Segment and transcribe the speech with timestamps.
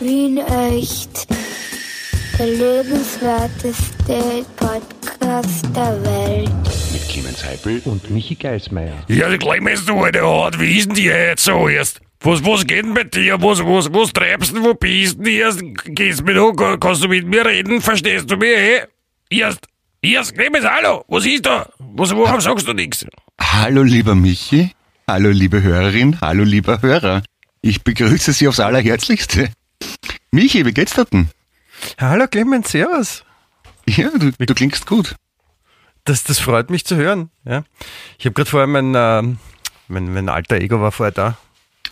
[0.00, 1.26] Wien echt.
[2.38, 6.50] Der lebenswerteste Podcast der Welt.
[6.92, 8.94] Mit Clemens Heipel und Michi Geismeier.
[9.08, 12.00] Ja, die Clemens, du alte Hart, wie ist denn die jetzt so erst?
[12.20, 13.34] Was, was geht denn bei dir?
[13.42, 14.64] Was, was, was treibst du?
[14.64, 15.60] Wo bist du erst?
[15.84, 16.54] Geht's mir noch?
[16.80, 17.82] Kannst du mit mir reden?
[17.82, 18.80] Verstehst du mich, eh?
[19.28, 19.66] Erst,
[20.00, 21.68] erst, Clemens, hallo, was ist da?
[21.78, 23.04] Was, warum sagst du nichts?
[23.38, 24.70] Hallo, lieber Michi.
[25.06, 26.18] Hallo, liebe Hörerin.
[26.22, 27.22] Hallo, lieber Hörer.
[27.60, 29.50] Ich begrüße Sie aufs Allerherzlichste.
[30.32, 31.28] Michi, wie geht's dir denn?
[31.98, 33.24] Hallo Clemens, servus.
[33.88, 35.16] Ja, du, du klingst gut.
[36.04, 37.30] Das, das freut mich zu hören.
[37.44, 37.64] Ja.
[38.18, 39.22] Ich habe gerade vorher mein, äh,
[39.88, 41.36] mein, mein alter Ego war vorher da.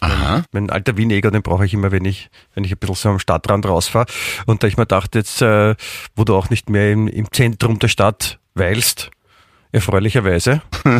[0.00, 0.44] Aha.
[0.52, 3.08] Mein, mein alter Wien-Ego, den brauche ich immer, wenn ich, wenn ich ein bisschen so
[3.08, 4.06] am Stadtrand rausfahre.
[4.46, 5.74] Und da ich mir dachte, jetzt, äh,
[6.14, 9.10] wo du auch nicht mehr im, im Zentrum der Stadt weilst,
[9.72, 10.62] erfreulicherweise,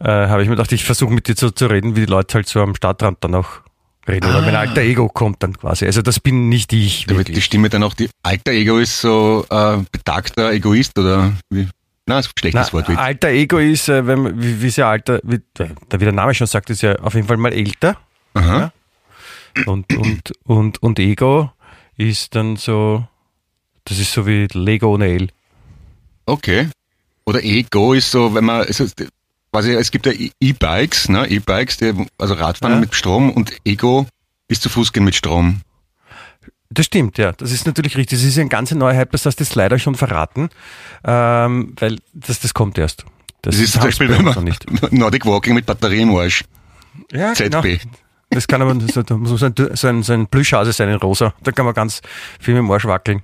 [0.00, 2.34] äh, habe ich mir gedacht, ich versuche mit dir zu, zu reden, wie die Leute
[2.34, 3.60] halt so am Stadtrand dann auch
[4.08, 4.28] reden.
[4.28, 5.86] Oder mein alter Ego kommt dann quasi.
[5.86, 7.06] Also das bin nicht ich.
[7.06, 7.40] Da wird die.
[7.40, 11.68] Stimme dann auch, die alter Ego ist so äh, betagter Egoist oder wie?
[12.06, 12.88] Na, ist ein schlechtes Na, Wort.
[12.88, 12.98] Witz.
[12.98, 16.12] alter Ego ist, äh, wenn man, wie, wie ist ja alter, wie, da wie der
[16.12, 17.96] Name schon sagt, ist ja auf jeden Fall mal älter.
[18.34, 18.72] Aha.
[19.64, 21.50] Und, und, und, und Ego
[21.96, 23.06] ist dann so,
[23.84, 25.28] das ist so wie Lego ohne L.
[26.26, 26.68] Okay.
[27.24, 28.86] Oder Ego ist so, wenn man, also,
[29.56, 31.26] quasi, es gibt ja E- E-Bikes, ne?
[31.28, 31.78] E-Bikes,
[32.18, 32.80] also Radfahren Ja.
[32.80, 34.06] mit Strom und Ego
[34.48, 35.62] ist zu Fuß gehen mit Strom.
[36.68, 37.32] Das stimmt, ja.
[37.32, 38.18] Das ist natürlich richtig.
[38.18, 40.50] Das ist ein ganz neuer Hype, das hast du jetzt leider schon verraten,
[41.04, 43.04] ähm, weil das, das kommt erst.
[43.42, 44.66] Das, Das ist zum Beispiel, bei wenn man nicht.
[44.92, 46.44] Nordic Walking mit Batterie im Arsch.
[47.12, 47.62] Ja, genau.
[47.62, 47.80] ZB.
[48.30, 51.32] Das kann aber so, ein, so ein, so ein Plüschhase sein in rosa.
[51.42, 52.02] Da kann man ganz
[52.40, 53.22] viel mit dem Arsch wackeln.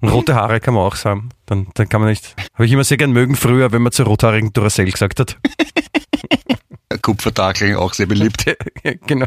[0.00, 1.30] Und rote Haare kann man auch haben.
[1.46, 2.34] Dann, dann kann man nicht.
[2.54, 5.38] Habe ich immer sehr gern mögen früher, wenn man zu rothaarigen Duracell gesagt hat.
[7.02, 8.44] Kupfertakeln auch sehr beliebt.
[8.82, 9.26] Ja, genau.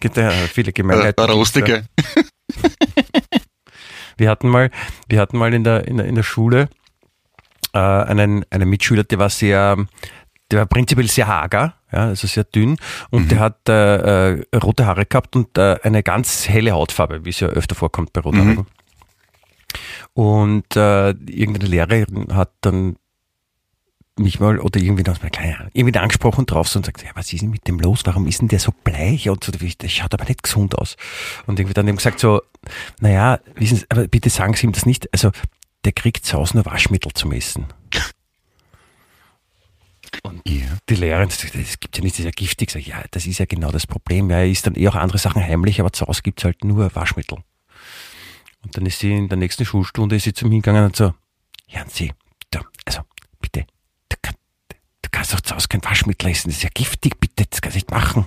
[0.00, 1.30] Gibt ja viele Äh, Gemeinheiten.
[1.30, 1.84] Rostige.
[4.16, 4.70] Wir hatten mal,
[5.08, 6.68] wir hatten mal in der, in der, in der Schule
[7.72, 9.78] äh, einen, einen Mitschüler, der war sehr,
[10.50, 12.76] der war prinzipiell sehr hager, ja, also sehr dünn
[13.08, 17.30] und der hat äh, äh, rote Haare gehabt und äh, eine ganz helle Hautfarbe, wie
[17.30, 18.66] es ja öfter vorkommt bei Rothaarigen.
[20.12, 22.96] Und äh, irgendeine Lehrerin hat dann
[24.20, 27.32] mich mal oder irgendwie das mal Ahnung, irgendwie angesprochen drauf so und sagt, ja, was
[27.32, 28.00] ist denn mit dem los?
[28.04, 29.28] Warum ist denn der so bleich?
[29.28, 30.96] Und so, das schaut aber nicht gesund aus.
[31.46, 32.42] Und irgendwie dann eben gesagt so,
[33.00, 35.12] naja, wissen Sie, aber bitte sagen Sie ihm das nicht.
[35.12, 35.30] Also,
[35.84, 37.66] der kriegt zu Hause nur Waschmittel zum Essen.
[37.94, 38.02] Ja.
[40.88, 42.70] Die Lehrerin sagt, das gibt ja nicht, das ist ja giftig.
[42.70, 44.28] Sag, ja, das ist ja genau das Problem.
[44.30, 46.94] Ja, er isst dann eh auch andere Sachen heimlich, aber zu Hause gibt's halt nur
[46.94, 47.38] Waschmittel.
[48.62, 51.14] Und dann ist sie in der nächsten Schulstunde ist sie zum Hingegangen und so,
[51.68, 52.12] Hören Sie,
[52.50, 53.00] du, also
[53.40, 53.64] bitte,
[54.08, 54.34] du, kann,
[55.02, 57.76] du kannst doch zu Hause kein Waschmittel essen, das ist ja giftig, bitte, das kannst
[57.76, 58.26] du nicht machen.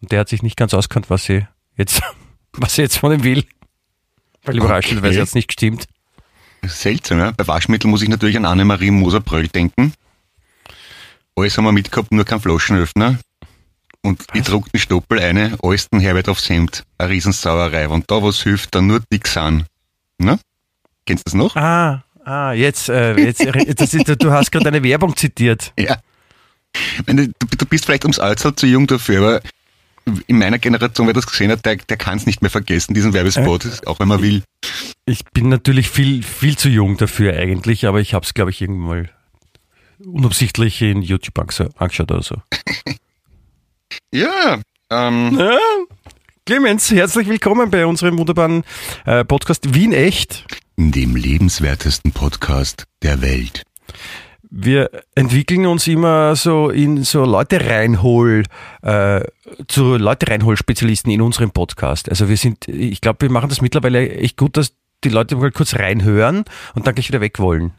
[0.00, 1.46] Und der hat sich nicht ganz auskannt, was sie
[1.76, 2.00] jetzt,
[2.52, 3.44] was sie jetzt von ihm will.
[4.44, 5.20] Weil überraschenderweise Okay.
[5.22, 5.86] hat's nicht gestimmt.
[6.62, 7.30] Seltsam, ja.
[7.32, 9.92] Bei Waschmittel muss ich natürlich an Annemarie Moser-Bröll denken.
[11.36, 13.18] Alles haben wir mitgehabt, nur kein Flaschenöffner.
[14.04, 16.84] Und ich druck den Stoppel eine, alles den Herbert aufs Hemd.
[16.98, 17.88] Eine Riesensauerei.
[17.88, 19.64] Und da was hilft, dann nur dick sein.
[20.18, 20.38] Ne?
[21.06, 21.56] Kennst du das noch?
[21.56, 23.40] Ah, ah, jetzt, äh, jetzt,
[23.80, 25.72] das ist, du hast gerade eine Werbung zitiert.
[25.78, 25.96] Ja.
[27.06, 29.40] Meine, Du, du bist vielleicht ums Alter zu jung dafür, aber
[30.26, 33.14] in meiner Generation, wer das gesehen hat, der, der kann es nicht mehr vergessen, diesen
[33.14, 34.42] Werbespot, auch wenn man will.
[35.06, 38.60] Ich bin natürlich viel, viel zu jung dafür eigentlich, aber ich habe es, glaube ich,
[38.60, 39.10] irgendwann mal
[40.04, 42.36] unabsichtlich in YouTube anges- angeschaut oder so.
[44.12, 45.58] Ja, ähm, Ja.
[46.46, 48.64] Clemens, herzlich willkommen bei unserem wunderbaren
[49.06, 50.44] äh, Podcast Wien Echt.
[50.76, 53.62] dem lebenswertesten Podcast der Welt.
[54.50, 58.44] Wir entwickeln uns immer so in so Leute reinhol,
[58.82, 59.22] äh,
[59.68, 62.08] zu Leute reinhol Spezialisten in unserem Podcast.
[62.08, 65.50] Also wir sind, ich glaube, wir machen das mittlerweile echt gut, dass die Leute mal
[65.50, 66.44] kurz reinhören
[66.74, 67.72] und dann gleich wieder weg wollen.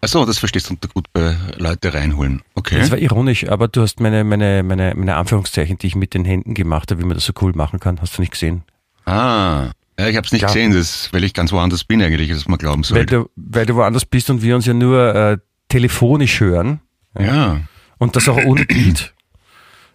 [0.00, 2.42] Achso, das verstehst du unter gut bei Leute reinholen.
[2.54, 2.78] Okay.
[2.78, 6.24] Das war ironisch, aber du hast meine, meine, meine, meine Anführungszeichen, die ich mit den
[6.24, 8.62] Händen gemacht habe, wie man das so cool machen kann, hast du nicht gesehen.
[9.06, 10.48] Ah, ja, ich habe es nicht Ja.
[10.48, 13.14] gesehen, das, weil ich ganz woanders bin eigentlich, als man glauben Weil sollte.
[13.16, 16.80] du, weil du woanders bist und wir uns ja nur äh, telefonisch hören
[17.18, 17.60] Ja,
[17.98, 19.12] und das auch ohne Bild.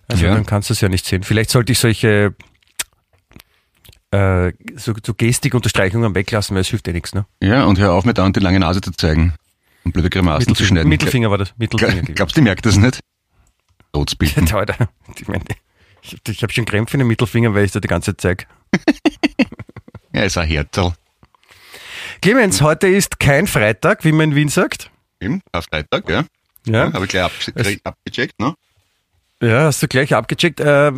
[0.09, 0.33] Also Ja.
[0.33, 1.23] dann kannst du es ja nicht sehen.
[1.23, 2.35] Vielleicht sollte ich solche
[4.11, 7.13] äh, so, so Gestikunterstreichungen weglassen, weil es hilft eh nichts.
[7.15, 7.25] Ne?
[7.41, 9.33] ja, und hör auf mir dauernd die lange Nase zu zeigen
[9.85, 10.89] und blöde Grimassen zu Mittelfinger, schneiden.
[10.89, 11.53] Mittelfinger war das.
[11.57, 12.01] Mittelfinger.
[12.03, 12.99] Gla- Glaubst du, die merkt das nicht?
[13.95, 14.47] Rotzbilden.
[14.51, 14.65] Ja.
[15.15, 15.43] Ich, meine,
[16.01, 18.45] ich, ich habe schon Krämpfe in den Mittelfinger, weil ich da die ganze Zeit zeige.
[20.15, 20.93] Ja, ist ein Herzl.
[22.21, 24.91] Clemens, heute ist kein Freitag, wie man in Wien sagt.
[25.19, 26.23] Eben, auf Freitag, ja.
[26.67, 26.93] Ja.
[26.93, 28.53] Habe ich gleich abge abgecheckt, ne?
[29.41, 30.59] Ja, hast du gleich abgecheckt.
[30.59, 30.91] Äh,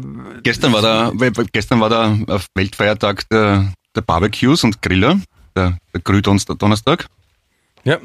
[0.43, 5.19] Gestern war der, gestern war der äh, Weltfeiertag der, der Barbecues und Griller,
[5.55, 7.07] der, der Gründonnerstag.
[7.85, 7.97] ja,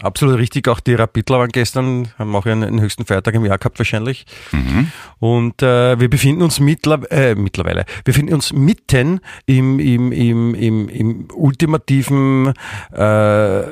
[0.00, 0.68] absolut richtig.
[0.68, 4.26] Auch die Rapidler waren gestern, haben auch ihren, ihren höchsten Feiertag im Jahr gehabt wahrscheinlich.
[5.18, 10.54] Und äh, wir befinden uns mittler, äh, mittlerweile, wir befinden uns mitten im, im, im,
[10.54, 12.52] im, im ultimativen
[12.92, 13.62] äh,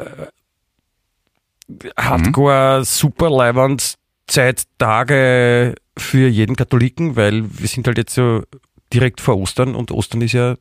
[1.96, 3.94] Hardcore Super Leiband
[4.26, 8.42] Zeittage für jeden Katholiken, weil wir sind halt jetzt so
[8.92, 10.56] direkt vor Ostern und Ostern ist ja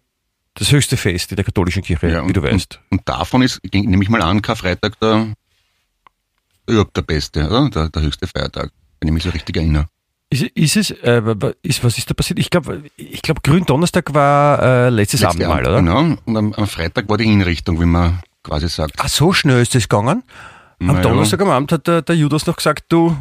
[0.56, 2.80] das höchste Fest in der katholischen Kirche, Ja, wie du weißt.
[2.90, 5.34] Und, und davon ist, nehme ich mal an, Karfreitag der
[6.68, 7.70] überhaupt der beste, oder?
[7.70, 9.88] Der, der höchste Feiertag, wenn ich mich so richtig erinnere.
[10.30, 11.22] Ist, ist es, äh,
[11.62, 12.40] ist, was ist da passiert?
[12.40, 15.78] Ich glaube, ich glaub, Gründonnerstag war äh, letztes Letzte Abendmahl, oder?
[15.78, 16.18] Genau.
[16.26, 18.94] Und am, am Freitag war die Hinrichtung, wie man quasi sagt.
[18.98, 20.24] Ah, so schnell ist das gegangen?
[20.80, 21.02] Am Naja.
[21.02, 23.16] Donnerstag am Abend hat der, der Judas noch gesagt, du,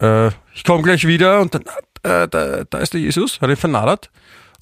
[0.00, 1.62] äh, ich komme gleich wieder und dann,
[2.02, 4.10] äh, da, da ist der Jesus, hat ihn vernadert.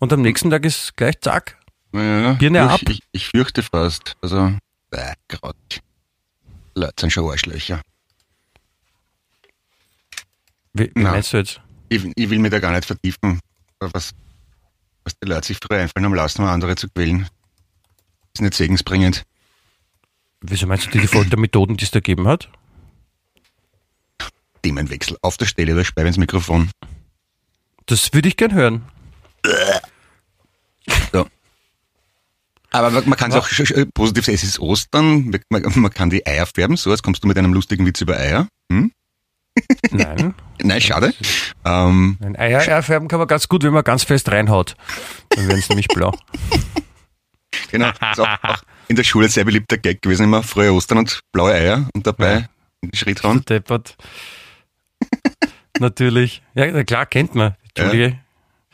[0.00, 1.56] Und am nächsten Tag ist gleich zack.
[1.92, 2.80] Ja, Birne ich, ab.
[2.88, 4.16] Ich, ich fürchte fast.
[4.20, 4.52] Also,
[4.90, 5.82] äh, Gott.
[6.74, 7.80] Leute sind schon Arschlöcher.
[10.72, 11.12] Wie, wie Na.
[11.12, 11.60] meinst du jetzt?
[11.88, 13.40] Ich, ich will mir da gar nicht vertiefen,
[13.80, 14.12] was,
[15.04, 17.28] was die Leute sich früher einfallen haben lassen, um andere zu quälen.
[18.34, 19.24] Ist nicht segensbringend.
[20.40, 22.48] Wieso meinst du die, die Foltermethoden, die es da gegeben hat?
[24.62, 25.18] Themenwechsel.
[25.20, 26.70] Auf der Stelle oder Speibe ins Mikrofon.
[27.86, 28.82] Das würde ich gern hören.
[31.12, 31.26] So.
[32.70, 33.48] Aber man kann es auch
[33.92, 37.28] positiv sehen, es ist Ostern, man, man kann die Eier färben, so als kommst du
[37.28, 38.48] mit einem lustigen Witz über Eier.
[38.70, 38.92] Hm?
[39.90, 40.34] Nein.
[40.62, 41.12] Nein, schade.
[41.64, 44.76] Ähm, Ein Eier Eier färben kann man ganz gut, wenn man ganz fest reinhaut.
[45.30, 46.12] Dann werden sie nämlich blau.
[47.70, 51.20] genau, ist auch, auch in der Schule sehr beliebter Gag gewesen, immer frühe Ostern und
[51.32, 52.48] blaue Eier und dabei
[52.80, 53.44] in die Schritt hauen.
[53.44, 53.96] Deppert.
[55.78, 56.42] Natürlich.
[56.54, 57.56] Ja, klar, kennt man.
[57.74, 58.18] Entschuldige.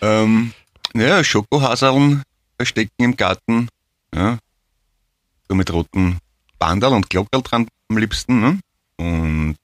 [0.01, 0.53] Ähm,
[0.95, 2.23] ja, Schokohaseln
[2.57, 3.69] verstecken im Garten.
[4.15, 4.39] Ja.
[5.49, 6.19] So mit roten
[6.59, 8.41] Bandal und Glockerl dran am liebsten.
[8.41, 8.59] Ne?
[8.97, 9.57] Und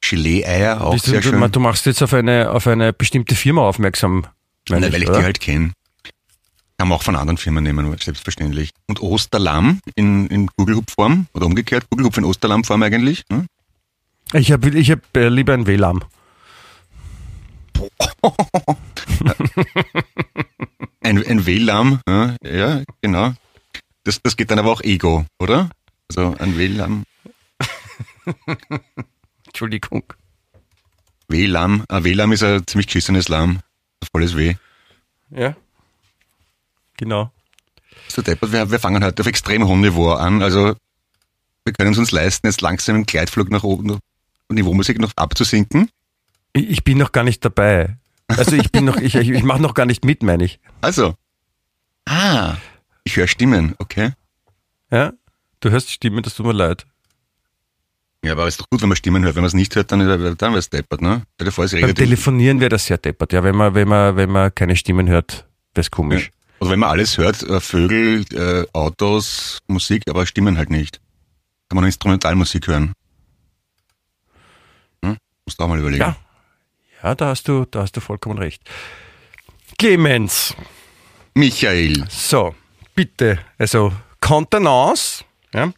[0.00, 1.52] Gelee-Eier auch sehr schön.
[1.52, 4.26] du machst jetzt auf eine, auf eine bestimmte Firma aufmerksam.
[4.68, 5.18] Nein, weil ich oder?
[5.18, 5.72] die halt kenne.
[6.78, 8.70] Kann man auch von anderen Firmen nehmen, selbstverständlich.
[8.88, 13.24] Und Osterlamm in, in Gugelhupf-Form oder umgekehrt, Gugelhupf in Osterlamm-Form eigentlich.
[13.28, 13.44] Ne?
[14.32, 16.04] Ich habe ich hab, äh, lieber ein WLAN.
[21.02, 23.32] Ein, ein WLAM, ja, ja, genau.
[24.04, 25.70] Das, das geht dann aber auch Ego, oder?
[26.08, 27.04] Also ein WLAM,
[29.50, 30.04] Entschuldigung.
[31.28, 31.84] WLAM.
[31.88, 33.60] Ein WLAM ist ein ziemlich geschissenes Lamm.
[34.12, 34.54] Volles Weh.
[35.30, 35.54] Ja.
[36.96, 37.30] Genau.
[38.08, 40.42] So deppert, wir, wir fangen heute auf extrem hohem Niveau an.
[40.42, 40.74] Also
[41.64, 44.00] wir können es uns leisten, jetzt langsam im Gleitflug nach oben, noch-
[44.48, 45.88] Niveaumusik noch abzusinken.
[46.52, 47.96] Ich, bin noch gar nicht dabei.
[48.26, 50.58] Also ich bin noch, ich, ich mache noch gar nicht mit, meine ich.
[50.80, 51.14] Also.
[52.06, 52.56] Ah.
[53.04, 54.12] Ich höre Stimmen, okay.
[54.90, 55.12] Ja?
[55.60, 56.86] Du hörst Stimmen, das tut mir leid.
[58.24, 59.34] Ja, aber ist doch gut, wenn man Stimmen hört.
[59.34, 61.22] Wenn man es nicht hört, dann, dann wäre es deppert, ne?
[61.38, 61.94] Es Beim.
[61.94, 63.32] Telefonieren wäre das sehr deppert.
[63.32, 66.30] Ja, wenn man, wenn man, wenn man keine Stimmen hört, wäre es komisch.
[66.60, 71.00] Oder wenn man alles hört, äh, Vögel, äh, Autos, Musik, aber Stimmen halt nicht.
[71.70, 72.92] Kann man Instrumentalmusik hören.
[75.02, 75.16] Hm?
[75.46, 76.02] Musst du auch mal überlegen.
[76.02, 76.16] Ja.
[77.02, 78.62] Ja, da hast du, da hast du vollkommen recht.
[79.78, 80.54] Clemens.
[81.34, 82.04] Michael.
[82.10, 82.54] So,
[82.94, 83.38] bitte.
[83.56, 85.24] Also, Kontenance.
[85.54, 85.72] Ja.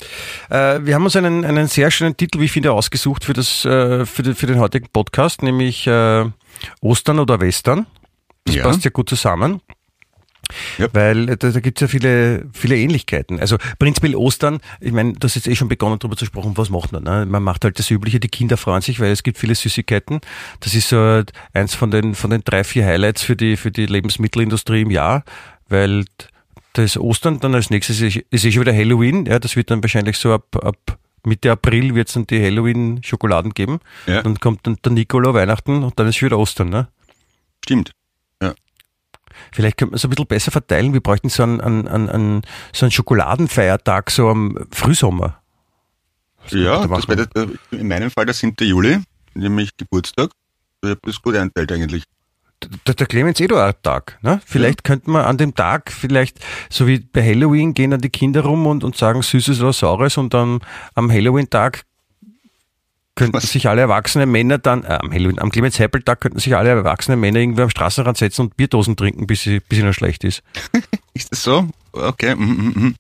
[0.51, 3.65] Äh, wir haben uns einen, einen sehr schönen Titel, wie ich finde, ausgesucht für, das,
[3.65, 6.25] äh, für, den, für den heutigen Podcast, nämlich äh,
[6.81, 7.87] Ostern oder Western.
[8.45, 8.65] Das Ja.
[8.65, 9.61] passt ja gut zusammen.
[10.77, 10.89] Ja.
[10.93, 13.41] Weil da, da gibt es ja viele, viele Ähnlichkeiten.
[13.41, 16.69] Also prinzipiell Ostern, ich meine, du hast jetzt eh schon begonnen darüber zu sprechen, was
[16.69, 17.05] macht man?
[17.05, 17.25] Ne?
[17.25, 20.21] Man macht halt das Übliche, die Kinder freuen sich, weil es gibt viele Süßigkeiten.
[20.61, 21.23] Das ist so
[21.55, 25.25] eins von den, von den drei, vier Highlights für die, für die Lebensmittelindustrie im Jahr,
[25.69, 26.05] weil
[26.75, 29.71] da ist Ostern, dann als nächstes ist, ist eh schon wieder Halloween, ja, das wird
[29.71, 33.79] dann wahrscheinlich so ab, ab Mitte April wird es dann die Halloween-Schokoladen geben.
[34.07, 34.23] Ja.
[34.23, 36.89] Dann kommt dann der Nikolaus Weihnachten und dann ist schon wieder Ostern, ne?
[37.65, 37.93] Stimmt.
[39.51, 40.93] Vielleicht könnte man es ein bisschen besser verteilen.
[40.93, 45.41] Wir bräuchten so einen, einen, einen, so einen Schokoladenfeiertag so am Frühsommer.
[46.51, 48.55] Ja, da das der- in meinem Fall der 7.
[48.61, 48.99] Juli,
[49.35, 50.31] nämlich Geburtstag.
[50.83, 52.05] Ich habe das gut einteilt eigentlich.
[52.87, 54.19] Der, der Clemens Eduard Tag.
[54.23, 54.41] Ne?
[54.45, 56.39] Vielleicht könnte man an dem Tag vielleicht,
[56.71, 60.17] so wie bei Halloween, gehen dann die Kinder rum und, und sagen Süßes oder Saures
[60.19, 60.61] und dann
[60.95, 61.83] am Halloween-Tag
[63.15, 63.51] könnten Was?
[63.53, 67.21] sich alle erwachsenen Männer dann, äh, am Halloween, am Clemens Heppel-Tag könnten sich alle erwachsenen
[67.21, 70.43] Männer irgendwie am Straßenrand setzen und Bierdosen trinken, bis sie, bis ihnen schlecht ist.
[71.15, 71.69] Ist das so?
[71.93, 72.35] Okay.
[72.35, 72.95] mhm, mhm, mhm.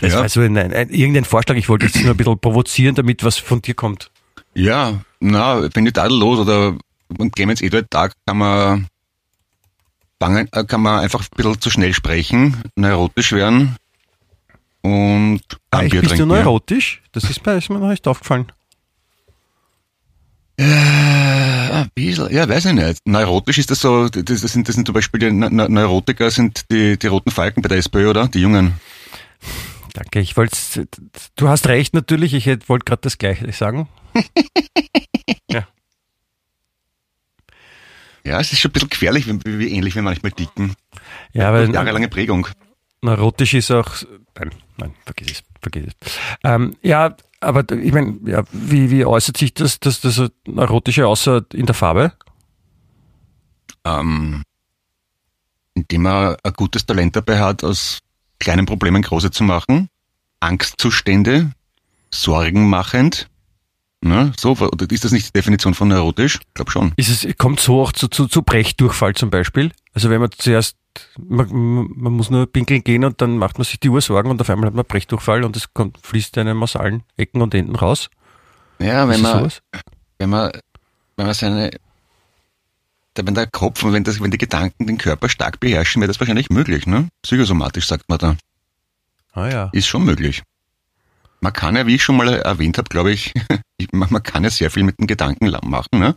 [0.00, 0.20] Das Ja.
[0.20, 1.56] war so ein, ein, ein, irgendein Vorschlag.
[1.56, 4.10] Ich wollte jetzt nur ein bisschen provozieren, damit was von dir kommt.
[4.54, 6.76] Ja, na, bin ich tadellos oder
[7.18, 8.86] und Clemens Eduard Tag kann man
[10.20, 13.76] fangen, äh, kann man einfach ein bisschen zu schnell sprechen, neurotisch werden
[14.82, 15.40] und
[15.70, 17.02] Ah, ich, Bier bist du neurotisch?
[17.12, 18.50] Das ist, mir- ist mir noch nicht aufgefallen.
[20.58, 23.00] Äh, ein bisschen, ja, weiß ich nicht.
[23.06, 26.70] Neurotisch ist das so, das, sind, das sind zum Beispiel die Ne- Ne- Neurotiker sind
[26.70, 28.28] die, die roten Falken bei der SPÖ, oder?
[28.28, 28.74] Die Jungen.
[29.94, 30.56] Danke, ich wollte,
[31.36, 33.88] du hast recht natürlich, ich wollte gerade das Gleiche sagen.
[35.50, 35.66] ja.
[38.24, 40.74] Ja, es ist schon ein bisschen gefährlich, wie, wie wie ähnlich wir manchmal dicken.
[41.32, 42.46] Ja, aber Jahrelange Prägung.
[43.02, 43.90] neurotisch ist auch,
[44.38, 46.12] nein, nein, vergiss es, vergiss es.
[46.44, 51.44] Ähm, ja, aber ich meine, ja, wie, wie äußert sich das, das, das neurotische außer
[51.52, 52.12] in der Farbe?
[53.84, 54.42] Ähm,
[55.74, 57.98] indem er ein gutes Talent dabei hat, aus
[58.38, 59.88] kleinen Problemen große zu machen,
[60.40, 61.52] Angstzustände,
[62.14, 63.28] Sorgen machend.
[64.04, 64.32] Ne?
[64.36, 64.52] So,
[64.90, 66.40] ist das nicht die Definition von neurotisch?
[66.40, 66.92] Ich glaube schon.
[66.96, 69.70] Ist es, kommt so auch zu, zu, zu Brechdurchfall zum Beispiel?
[69.94, 70.76] Also wenn man zuerst,
[71.18, 74.50] man, man muss nur pinkeln gehen und dann macht man sich die Ursorgen und auf
[74.50, 78.10] einmal hat man Brechdurchfall und es kommt, fließt einem aus allen Ecken und Enden raus.
[78.80, 79.62] Ja, wenn man, sowas?
[80.18, 80.50] wenn man,
[81.16, 81.70] wenn man seine,
[83.14, 86.18] wenn der Kopf und wenn, das, wenn die Gedanken den Körper stark beherrschen, wäre das
[86.18, 87.08] wahrscheinlich möglich, ne?
[87.22, 88.36] Psychosomatisch sagt man da.
[89.32, 89.70] Ah ja.
[89.72, 90.42] Ist schon möglich.
[91.42, 93.34] Man kann ja, wie ich schon mal erwähnt habe, glaube ich,
[93.90, 96.16] man man kann ja sehr viel mit den Gedanken machen, ne?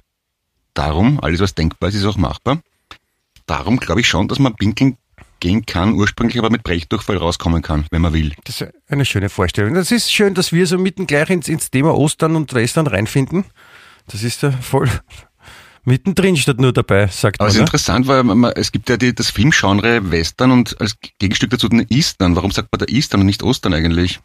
[0.76, 2.62] Darum, alles was denkbar ist, ist auch machbar.
[3.48, 4.98] Darum glaube ich schon, dass man pinkeln
[5.40, 8.34] gehen kann, ursprünglich aber mit Brechdurchfall rauskommen kann, wenn man will.
[8.44, 9.74] Das ist eine schöne Vorstellung.
[9.74, 13.46] Das ist schön, dass wir so mitten gleich ins, ins Thema Ostern und Western reinfinden.
[14.08, 14.90] Das ist ja voll
[15.86, 17.64] mittendrin statt nur dabei, sagt Aber es ist man.
[17.64, 17.68] Ne?
[17.68, 21.88] interessant, weil man, es gibt ja die, das Filmgenre Western und als Gegenstück dazu den
[21.90, 22.36] Eastern.
[22.36, 24.20] Warum sagt man da Eastern und nicht Ostern eigentlich?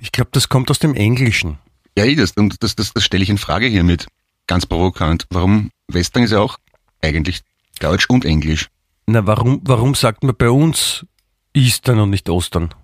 [0.00, 1.58] Ich glaube, das kommt aus dem Englischen.
[1.96, 4.06] Ja, das, und das, das, das stelle ich in Frage hiermit.
[4.46, 5.26] Ganz provokant.
[5.30, 5.70] Warum?
[5.88, 6.58] Western ist ja auch
[7.02, 7.42] eigentlich
[7.80, 8.68] Deutsch und Englisch.
[9.06, 11.06] Na, warum, warum sagt man bei uns
[11.54, 12.74] Eastern und nicht Ostern?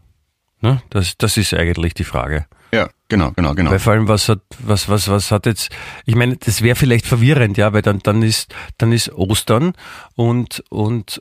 [0.60, 0.82] Ne?
[0.90, 2.46] Das, das ist eigentlich die Frage.
[2.72, 3.70] Ja, genau, genau, genau.
[3.70, 5.70] Weil vor allem, was hat, was, was, was hat jetzt,
[6.06, 9.74] ich meine, das wäre vielleicht verwirrend, ja, weil dann, dann ist, dann ist Ostern
[10.14, 11.20] und, und,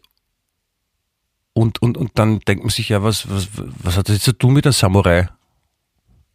[1.54, 4.34] und, und, und dann denkt man sich, ja, was, was, was hat das jetzt zu
[4.34, 5.28] tun mit der Samurai?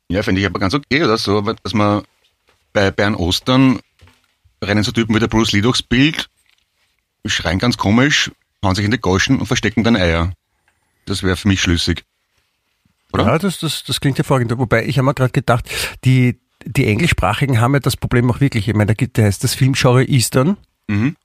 [0.08, 2.04] Ja, finde ich aber ganz okay, oder so, dass man
[2.72, 3.80] bei, einem Ostern
[4.62, 6.28] rennen so Typen wie der Bruce Lee durchs Bild,
[7.26, 8.30] schreien ganz komisch,
[8.62, 10.32] hauen sich in die Goschen und verstecken dann Eier.
[11.06, 12.04] Das wäre für mich schlüssig.
[13.12, 13.26] Oder?
[13.26, 14.56] Ja, das, das, das klingt hervorragend.
[14.58, 15.68] Wobei, ich habe mir gerade gedacht,
[16.04, 18.68] die, die Englischsprachigen haben ja das Problem auch wirklich.
[18.68, 20.56] Ich meine, da gibt, da heißt das Filmgenre Eastern
[20.88, 21.16] Mhm.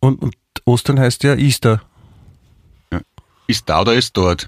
[0.00, 1.82] und, und Ostern heißt ja Easter.
[3.46, 4.46] Ist da oder ist dort?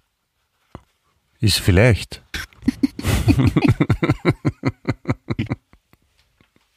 [1.40, 2.23] Ist vielleicht.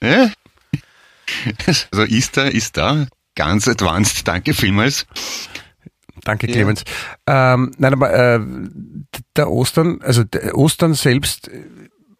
[0.02, 0.30] Ja?
[1.92, 3.08] Also ist da, ist da.
[3.36, 5.06] Ganz advanced, danke vielmals.
[6.24, 6.54] Danke, Ja.
[6.54, 6.84] Clemens.
[7.28, 8.40] Ähm, nein, aber äh,
[9.36, 11.50] der Ostern, also der Ostern selbst,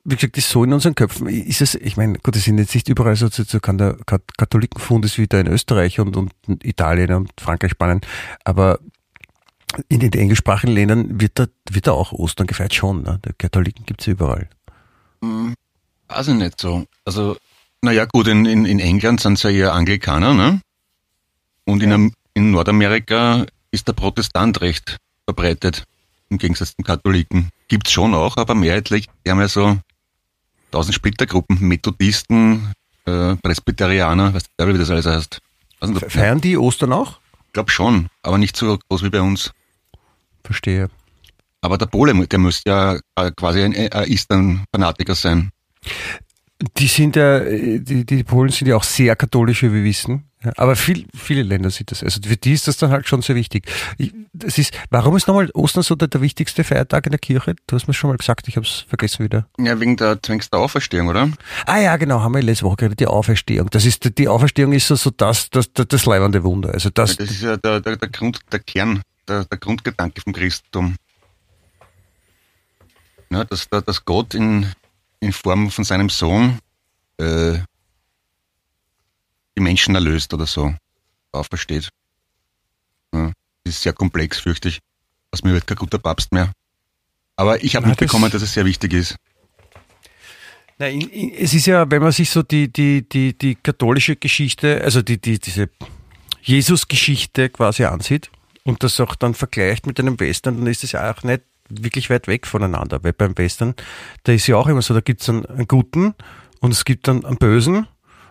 [0.04, 1.28] wie gesagt, ist so in unseren Köpfen.
[1.28, 3.98] Ist es, ich meine, gut, es sind jetzt nicht überall so, so, so kann der
[4.06, 6.32] Kat- Katholikenfund ist wie da in Österreich und, und
[6.64, 8.02] Italien und Frankreich Spanien,
[8.44, 8.80] aber
[9.90, 13.04] in den englischsprachigen Ländern wird da, wird da auch Ostern gefeiert schon.
[13.04, 13.20] Ne?
[13.26, 14.50] Der Katholiken gibt's ja überall.
[16.08, 16.86] Weiß ich nicht so.
[17.06, 17.38] Also,
[17.82, 20.62] naja, gut, in, in, in England sind es ja eher Anglikaner, ne?
[21.66, 25.84] Und in, in Nordamerika ist der Protestant recht verbreitet,
[26.30, 27.50] im Gegensatz zum Katholiken.
[27.68, 29.78] Gibt's schon auch, aber mehrheitlich eher mal so
[30.72, 32.72] tausend Splittergruppen, Methodisten,
[33.06, 35.42] äh, Presbyterianer, weißt du, wie das alles heißt.
[35.80, 37.20] Weiß nicht, Feiern die Ostern auch?
[37.58, 39.52] Ich glaube schon, aber nicht so groß wie bei uns.
[40.44, 40.92] Verstehe.
[41.62, 45.50] Aber der Pole, der müsste ja äh, quasi ein, ein Eastern-Fanatiker sein.
[46.80, 50.24] Die sind ja, die, die Polen sind ja auch sehr katholisch, wie wir wissen.
[50.44, 52.04] Ja, aber viel, viele Länder sind das.
[52.04, 53.66] Also für die ist das dann halt schon sehr wichtig.
[54.00, 57.56] Ich, das ist, warum ist nochmal Ostern so der, der wichtigste Feiertag in der Kirche?
[57.68, 59.48] Du hast mir schon mal gesagt, ich habe es vergessen wieder.
[59.60, 61.30] Ja, wegen der Zwängster Auferstehung, oder?
[61.68, 63.70] Ah ja, genau, haben wir letzte Woche geredet, die Auferstehung.
[63.72, 66.72] Das ist, die Auferstehung ist so, so das, das, das, das leibende Wunder.
[66.74, 70.34] Also das, Das ist ja der, der, der Grund, der Kern, der, der Grundgedanke vom
[70.34, 70.96] Christentum.
[73.30, 74.68] Ja, dass, da- dass Gott in,
[75.20, 76.60] in Form von seinem Sohn
[77.18, 77.58] äh,
[79.58, 80.74] die Menschen erlöst oder so,
[81.32, 81.90] aufersteht.
[83.14, 83.32] Ja,
[83.64, 84.80] das ist sehr komplex, fürchte ich.
[85.32, 86.52] Aus mir wird kein guter Papst mehr.
[87.36, 89.16] Aber ich habe mitbekommen, das- dass es sehr wichtig ist.
[90.80, 94.16] Nein, in- in- es ist ja, wenn man sich so die, die, die, die katholische
[94.16, 95.70] Geschichte, also die, die, diese
[96.44, 98.30] Jesus-Geschichte quasi ansieht
[98.64, 102.10] und das auch dann vergleicht mit einem Western, dann ist es ja auch nicht wirklich
[102.10, 103.04] weit weg voneinander.
[103.04, 103.76] Weil beim Western,
[104.24, 106.14] da ist ja auch immer so, da gibt es einen, einen Guten
[106.60, 107.88] und es gibt dann einen Bösen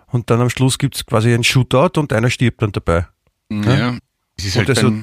[0.09, 3.07] und dann am Schluss gibt's quasi einen Shootout und einer stirbt dann dabei.
[3.51, 3.97] Ja.
[4.37, 5.03] Es ist Und halt das so- beim,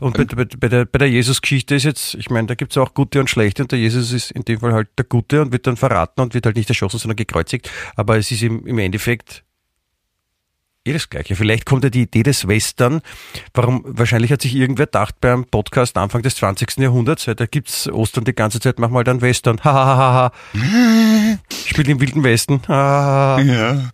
[0.00, 2.92] Und bei, bei, bei der, bei der Jesus-Geschichte ist jetzt, ich meine, da gibt's auch
[2.94, 5.66] Gute und Schlechte und der Jesus ist in dem Fall halt der Gute und wird
[5.66, 7.70] dann verraten und wird halt nicht erschossen, sondern gekreuzigt.
[7.96, 9.44] Aber es ist im, im Endeffekt
[10.84, 11.36] eh das Gleiche.
[11.36, 13.00] Vielleicht kommt ja die Idee des Western,
[13.54, 16.78] warum, wahrscheinlich hat sich irgendwer gedacht beim Podcast Anfang des 20.
[16.78, 19.96] Jahrhunderts, ja, da gibt's Ostern die ganze Zeit, mach mal dann Western, ha, ha, ha,
[19.96, 21.38] ha, ha.
[21.66, 23.40] Spielt im Wilden Westen, ha, ha, ha.
[23.40, 23.90] ja.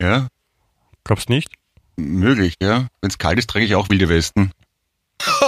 [0.00, 0.28] Ja,
[1.04, 1.48] Glaubst nicht?
[1.96, 2.88] möglich, ja.
[3.00, 4.52] Wenn es kalt ist, trage ich auch wilde Westen.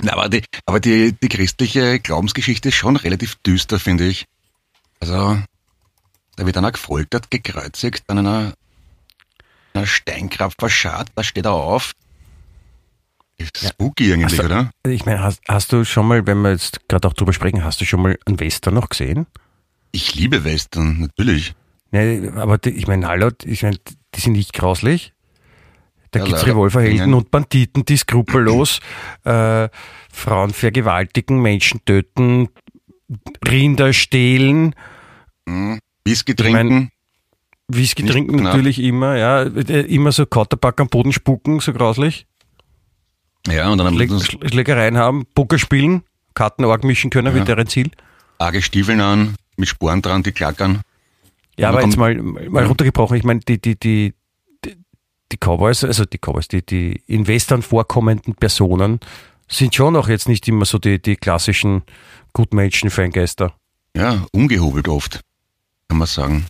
[0.00, 4.26] Na, aber die, aber die, die christliche Glaubensgeschichte ist schon relativ düster, finde ich.
[5.00, 5.38] Also,
[6.36, 8.52] da wird einer gefoltert, gekreuzigt, an einer,
[9.74, 11.92] einer Steinkraft verscharrt, da steht er auf.
[13.38, 14.70] Ist spooky eigentlich, Also- oder?
[14.86, 17.80] Ich meine, hast, hast du schon mal, wenn wir jetzt gerade auch drüber sprechen, hast
[17.80, 19.26] du schon mal einen Western noch gesehen?
[19.90, 21.54] Ich liebe Western, natürlich.
[21.90, 23.76] Nee, aber die, ich meine, hallo, ich meine,
[24.14, 25.12] die sind nicht grauslich.
[26.12, 26.52] Da Ja, gibt's leider.
[26.54, 27.16] Revolverhelden Ja.
[27.16, 28.80] und Banditen, die skrupellos
[29.24, 29.68] äh,
[30.12, 32.48] Frauen vergewaltigen, Menschen töten,
[33.46, 34.74] Rinder stehlen,
[36.04, 36.90] Whisky Ich mein, trinken.
[37.68, 38.44] Whisky Nicht trinken knapp.
[38.54, 42.26] natürlich immer, ja, immer so Kauterback am Boden spucken, so grauslich,
[43.48, 44.10] ja, und dann haben Schläg
[44.50, 46.02] Schlägereien haben, Poker spielen,
[46.34, 47.34] Kartenorg mischen können, Ja.
[47.34, 47.90] wird deren Ziel.
[48.38, 50.82] arge Stiefeln an, mit Sporen dran, die klackern.
[51.58, 53.16] Ja, aber jetzt mal, mal runtergebrochen.
[53.16, 54.14] Ich meine, die, die, die,
[54.64, 59.00] die, Cowboys, also die Cowboys, die, die in Western vorkommenden Personen
[59.48, 61.82] sind schon auch jetzt nicht immer so die, die klassischen
[62.32, 63.54] Gutmenschen, Fangeister.
[63.96, 65.20] Ja, ungehobelt oft,
[65.92, 66.46] kann man sagen.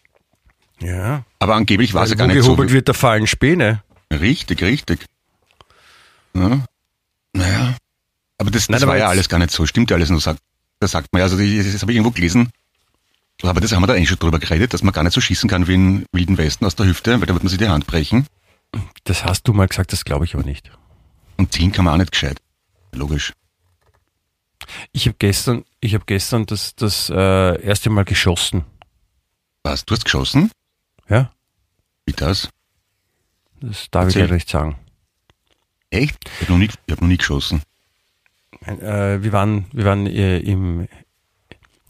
[0.81, 1.25] Ja.
[1.41, 2.43] Aber angeblich war es ja gar nicht so.
[2.45, 3.83] gehobelt wird, da fallen Späne.
[4.13, 5.05] Richtig, richtig.
[6.33, 6.65] Ja.
[7.33, 7.75] Naja.
[8.39, 9.67] Aber das, das Nein, war ja alles gar nicht so.
[9.67, 10.21] Stimmt ja alles nur.
[10.21, 10.39] Sagt,
[10.79, 11.25] das sagt man ja.
[11.25, 12.51] Also die- das habe ich irgendwo gelesen.
[13.43, 15.51] Aber das haben wir da eigentlich schon drüber geredet, dass man gar nicht so schießen
[15.51, 17.89] kann wie in Wilden Westen aus der Hüfte, weil da wird man sich die Hand
[17.89, 18.27] brechen.
[19.03, 20.71] Das hast du mal gesagt, das glaube ich aber nicht.
[21.37, 22.41] Und ziehen kann man auch nicht gescheit.
[22.93, 23.33] Logisch.
[24.93, 28.65] Ich habe gestern, ich habe gestern das, das äh, erste Mal geschossen.
[29.63, 29.85] Was?
[29.85, 30.51] Du hast geschossen?
[31.09, 31.31] Ja,
[32.07, 32.49] Wie das?
[33.61, 34.23] das darf ich Erzähl.
[34.23, 34.77] leider nicht sagen.
[35.91, 36.19] Echt?
[36.25, 37.63] Ich habe noch, nie- ich hab noch nie geschossen.
[38.67, 40.89] Äh, wir waren, wir waren äh, im,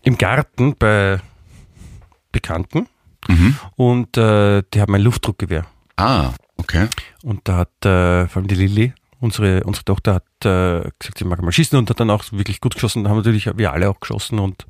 [0.03, 1.21] im Garten bei
[2.31, 2.89] Bekannten
[3.29, 3.57] Mhm.
[3.77, 5.65] und äh, die haben ein Luftdruckgewehr.
[5.95, 6.89] Ah, okay.
[7.23, 11.25] Und da hat äh, vor allem die Lilly, unsere, unsere Tochter, hat äh, gesagt, sie
[11.25, 13.05] mag mal schießen und hat dann auch wirklich gut geschossen.
[13.05, 14.67] Da haben natürlich wir alle auch geschossen und,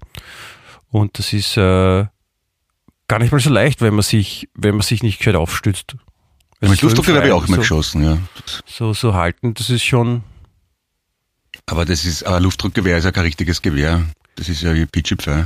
[0.91, 2.05] und das ist äh,
[3.13, 5.97] gar nicht mal so leicht, wenn man sich, wenn man sich nicht gescheit aufstützt.
[6.63, 8.17] Also Mit Luftdruckgewehr habe ich auch immer so, geschossen, ja.
[8.65, 10.23] so, so halten, das ist schon,
[11.67, 14.03] Aber das ist, aber Luftdruckgewehr ist ja kein richtiges Gewehr.
[14.37, 15.45] Das ist ja wie Pitschipfei.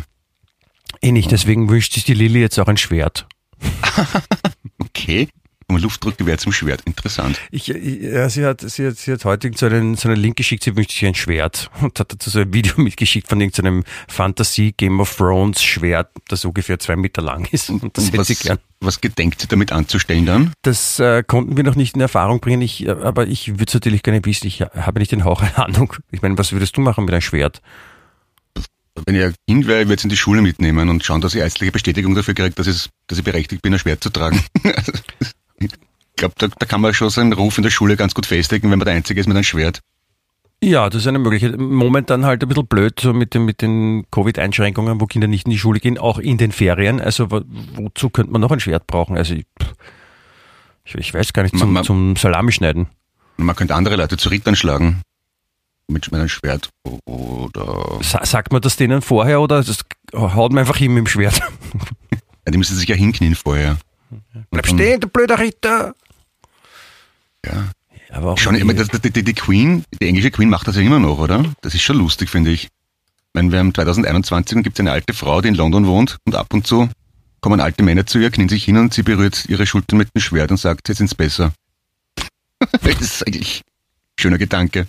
[1.02, 1.32] eh nicht.
[1.32, 3.26] Deswegen wünscht sich die Lilly jetzt auch ein Schwert.
[4.78, 5.28] Okay.
[5.68, 6.82] Und Luftdruckgewehr zum Schwert.
[6.86, 7.40] Interessant.
[7.50, 10.36] Ich, ich, ja, sie hat, sie hat, sie hat heute so einen, so einen Link
[10.36, 13.82] geschickt, sie wünscht sich ein Schwert und hat dazu so ein Video mitgeschickt von irgendeinem
[14.06, 17.68] Fantasy Game of Thrones Schwert, das ungefähr zwei Meter lang ist.
[17.70, 18.58] Und das Und hätte was, sie gern.
[18.80, 20.52] was gedenkt sie damit anzustellen dann?
[20.62, 23.74] Das äh, konnten wir noch nicht in Erfahrung bringen, ich, äh, aber ich würde es
[23.74, 24.46] natürlich gerne wissen.
[24.46, 25.94] Ich habe nicht den Hauch einer Ahnung.
[26.12, 27.60] Ich meine, was würdest du machen mit einem Schwert?
[29.04, 31.34] Wenn ich ein Kind wäre, ich würde es in die Schule mitnehmen und schauen, dass
[31.34, 34.40] ich ärztliche Bestätigung dafür kriege, dass, dass ich berechtigt bin, ein Schwert zu tragen.
[36.16, 38.70] Ich glaube, da, da kann man schon seinen Ruf in der Schule ganz gut festigen,
[38.70, 39.80] wenn man der Einzige ist mit einem Schwert.
[40.64, 41.58] Ja, das ist eine Möglichkeit.
[41.58, 45.50] Momentan halt ein bisschen blöd so mit, den- mit den Covid-Einschränkungen, wo Kinder nicht in
[45.50, 47.02] die Schule gehen, auch in den Ferien.
[47.02, 47.42] Also wo-
[47.74, 49.18] wozu könnte man noch ein Schwert brauchen?
[49.18, 49.44] Also ich,
[50.94, 52.86] ich, weiß gar nicht, zum, man- zum Salami schneiden.
[53.36, 55.02] Man könnte andere Leute zu Rittern schlagen.
[55.88, 56.70] Mit, mit einem Schwert.
[57.04, 57.98] Oder.
[58.02, 59.80] Sa sagt man das denen vorher oder das
[60.14, 61.38] haut man einfach hin mit dem Schwert?
[62.10, 63.76] Ja, die müssen sich ja hinknien vorher.
[64.50, 65.94] Bleib stehen, du blöder Ritter!
[67.46, 67.70] Ja.
[68.10, 70.98] Aber auch Schon, das- die, die, die Queen, die englische Queen macht das ja immer
[70.98, 71.44] noch, oder?
[71.62, 72.64] Das ist schon lustig, finde ich.
[72.64, 72.70] Ich
[73.34, 76.34] meine, wir haben 2021 und gibt es eine alte Frau, die in London wohnt und
[76.34, 76.88] ab und zu
[77.40, 80.20] kommen alte Männer zu ihr, knien sich hin und sie berührt ihre Schultern mit dem
[80.20, 81.52] Schwert und sagt, jetzt sind's besser.
[82.82, 84.86] das ist eigentlich ein schöner Gedanke.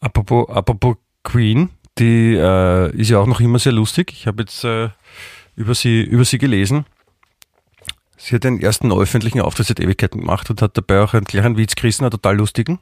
[0.00, 4.12] Apropos, apropos Queen, die äh, ist ja auch noch immer sehr lustig.
[4.12, 4.88] Ich habe jetzt äh,
[5.54, 6.86] über, sie, über sie gelesen.
[8.22, 11.56] Sie hat den ersten öffentlichen Auftritt seit Ewigkeiten gemacht und hat dabei auch einen kleinen
[11.56, 12.78] Witz gerissen, einen total lustigen.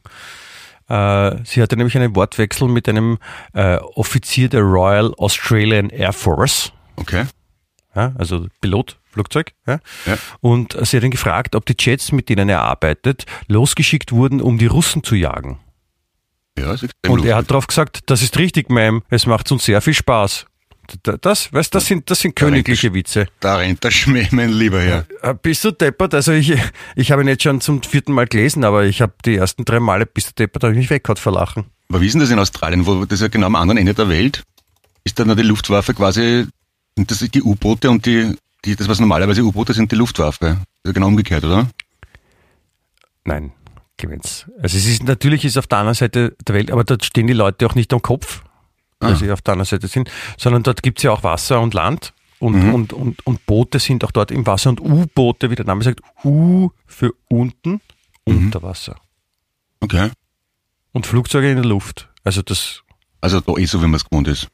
[0.89, 3.19] Äh, sie hatte nämlich einen Wortwechsel mit einem
[3.55, 7.25] äh, Offizier der Royal Australian Air Force, Okay.
[7.95, 9.53] ja, also Pilot, Flugzeug.
[9.67, 9.79] Ja.
[10.07, 10.19] Ja.
[10.41, 14.59] Und sie hat ihn gefragt, ob die Jets, mit denen er arbeitet, losgeschickt wurden, um
[14.59, 15.61] die Russen zu jagen.
[16.59, 17.35] Ja, ist Und er lustig.
[17.35, 20.47] hat darauf gesagt, das ist richtig, Ma'am, es macht uns sehr viel Spaß.
[21.03, 23.27] Da- Das, weißt, das sind, das sind königliche Witze.
[23.41, 25.05] Da rennt der Schmäh, mein lieber Herr.
[25.23, 26.15] Äh, Bist du deppert?
[26.15, 26.55] Also ich,
[26.97, 29.81] ich habe ihn jetzt schon zum vierten Mal gelesen, aber ich habe die ersten drei
[29.81, 31.67] Male, bist du deppert, habe ich mich weggehauen vor Lachen.
[31.91, 33.95] Aber wie ist denn das in Australien, wo das ist ja genau am anderen Ende
[33.95, 34.43] der Welt?
[35.05, 36.47] Ist da noch die Luftwaffe quasi,
[36.97, 40.59] sind das die U-Boote und die, die, das was normalerweise U-Boote sind, die Luftwaffe?
[40.87, 41.69] Ja genau umgekehrt, oder?
[43.25, 43.53] Nein,
[43.97, 44.47] Clemens.
[44.63, 47.33] Also es ist, natürlich ist auf der anderen Seite der Welt, aber dort stehen die
[47.35, 48.43] Leute auch nicht am Kopf,
[49.01, 49.33] weil Ah.
[49.33, 52.13] auf der anderen Seite sind, sondern dort gibt's ja auch Wasser und Land.
[52.41, 55.83] Und, und, und, und Boote sind auch dort im Wasser und U-Boote, wie der Name
[55.83, 57.81] sagt, U für unten,
[58.25, 58.95] unter Wasser.
[59.81, 60.11] Okay.
[60.93, 62.09] Und Flugzeuge in der Luft.
[62.23, 62.83] Also das,
[63.21, 64.47] Also da eh so, wie man es gewohnt ist.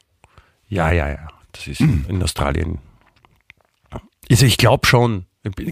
[0.67, 2.79] ja, ja, ja, das ist in Australien.
[4.29, 5.25] Also ich glaube schon,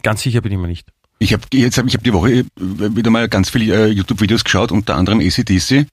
[0.03, 0.87] ganz sicher bin ich mir nicht.
[1.19, 4.43] Ich habe jetzt hab, ich hab die Woche äh, wieder mal ganz viele äh, YouTube-Videos
[4.43, 5.87] geschaut, unter anderem ACDC,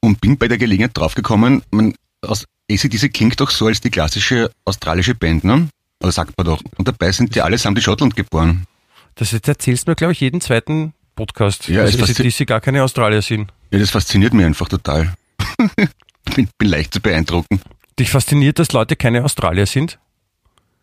[0.00, 4.50] und bin bei der Gelegenheit draufgekommen, man, aus ACDC klingt doch so als die klassische
[4.64, 5.68] australische Band, ne?
[6.00, 6.62] Oder sagt man doch.
[6.76, 8.66] Und dabei sind die allesamt in Schottland geboren.
[9.14, 12.46] Das jetzt erzählst du mir, glaube ich, jeden zweiten Podcast, Ja, dass es fasziniert- ACDC
[12.46, 13.52] gar keine Australier sind.
[13.70, 15.14] Ja, das fasziniert mich einfach total.
[16.34, 17.60] bin, bin leicht zu beeindrucken.
[17.98, 19.98] Dich fasziniert, dass Leute keine Australier sind?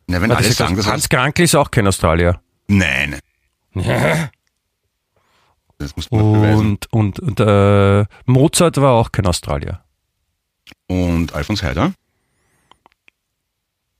[0.08, 2.39] Na, wenn Weil alle das sagen, das Hans Krankl ist auch kein Australier.
[2.67, 3.19] Nein.
[5.82, 6.60] Das muss man beweisen.
[6.60, 9.82] Und, und, und äh, Mozart war auch kein Australier.
[10.88, 11.93] Und Alfons Heider?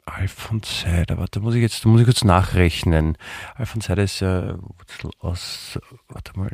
[0.06, 3.18] Alfons Heider, warte, da muss ich jetzt, da muss ich kurz nachrechnen.
[3.56, 6.50] Alfons Heider ist ja Wurzel aus, warte mal,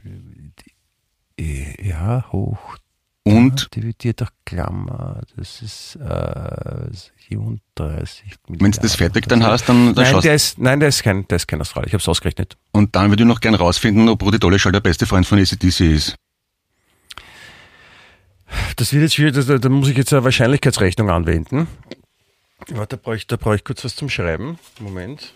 [1.39, 2.77] ja, hoch,
[3.23, 6.87] Und dividiert durch Klammer, das ist äh,
[7.29, 10.89] 37 wenn du das fertig dann hast, dann, dann Nein, schaust der ist, nein, der
[10.89, 11.87] ist kein, der ist kein Australier.
[11.87, 12.55] Ich habe es ausgerechnet.
[12.71, 15.79] Und dann würde ich noch gern rausfinden, ob Rudi Dolleschall der beste Freund von ACDC
[15.81, 16.15] ist.
[18.75, 21.67] Das wird jetzt schwierig, das- da, da muss ich jetzt eine Wahrscheinlichkeitsrechnung anwenden.
[22.69, 24.57] Warte, da brauche ich, da brauche ich kurz was zum Schreiben.
[24.79, 25.33] Moment.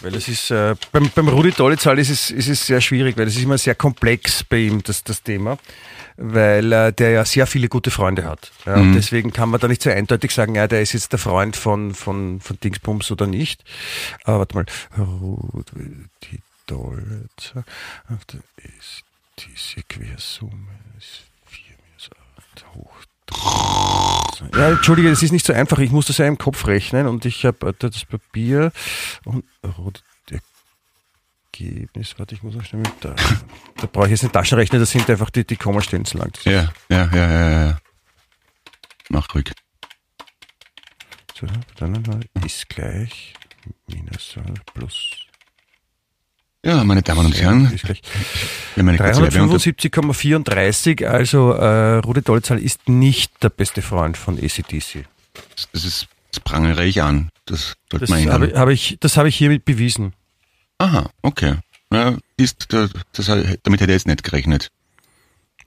[0.00, 3.26] Weil es ist, äh, beim, beim Rudi Dollezahl ist es, ist es sehr schwierig, weil
[3.26, 5.58] es ist immer sehr komplex bei ihm, das, das Thema.
[6.16, 8.50] Weil äh, der ja sehr viele gute Freunde hat.
[8.66, 11.18] Ja, Und deswegen kann man da nicht so eindeutig sagen, ja, der ist jetzt der
[11.20, 13.62] Freund von, von, von Dingsbums oder nicht.
[14.24, 14.66] Aber warte mal.
[14.98, 17.64] Rudi Dollezahl.
[18.08, 18.38] Ach, da
[18.78, 19.04] ist
[19.38, 20.52] diese Quersumme
[20.98, 22.47] ist 4 minus 8 hoch
[24.54, 25.78] ja, entschuldige, das ist nicht so einfach.
[25.78, 28.72] Ich muss das ja im Kopf rechnen und ich habe das Papier
[29.24, 29.44] und
[29.78, 30.02] rot
[31.60, 32.14] Ergebnis.
[32.18, 33.14] Warte, ich muss noch schnell mit da.
[33.76, 36.32] Da brauche ich jetzt einen Taschenrechner, das sind einfach die, die Kommastellen zu lang.
[36.44, 37.78] Ja, ja, ja, ja, ja.
[39.08, 39.52] Mach ruhig.
[41.34, 43.34] So, dann ist gleich
[43.86, 44.36] minus
[44.74, 45.27] plus.
[46.68, 48.02] Ja, meine Damen und Herren, Ist gleich.
[48.74, 51.06] wir haben eine kurze Werbeunter 375,34.
[51.06, 55.06] Also äh, Rudi Dolzal ist nicht der beste Freund von ACDC.
[55.72, 57.30] Das ist, das prangere ich an.
[57.46, 58.60] Das sollte Das man habe ändern.
[58.60, 60.12] hab ich, das habe ich hiermit bewiesen.
[60.76, 61.54] Aha, okay.
[61.90, 62.90] Ja, ist, das,
[63.62, 64.70] damit hätte ich jetzt nicht gerechnet.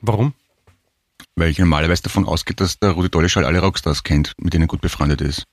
[0.02, 0.36] Warum?
[1.36, 4.68] Weil ich normalerweise davon ausgehe, dass der Rudi Dolleschall alle Rockstars kennt, mit denen er
[4.68, 5.46] gut befreundet ist.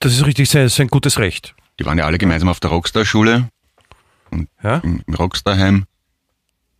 [0.00, 1.54] Das ist richtig, sein, sein gutes Recht.
[1.80, 3.48] Die waren ja alle gemeinsam auf der Rockstar-Schule,
[4.62, 4.78] Ja?
[4.78, 5.84] im, im Rockstar-Heim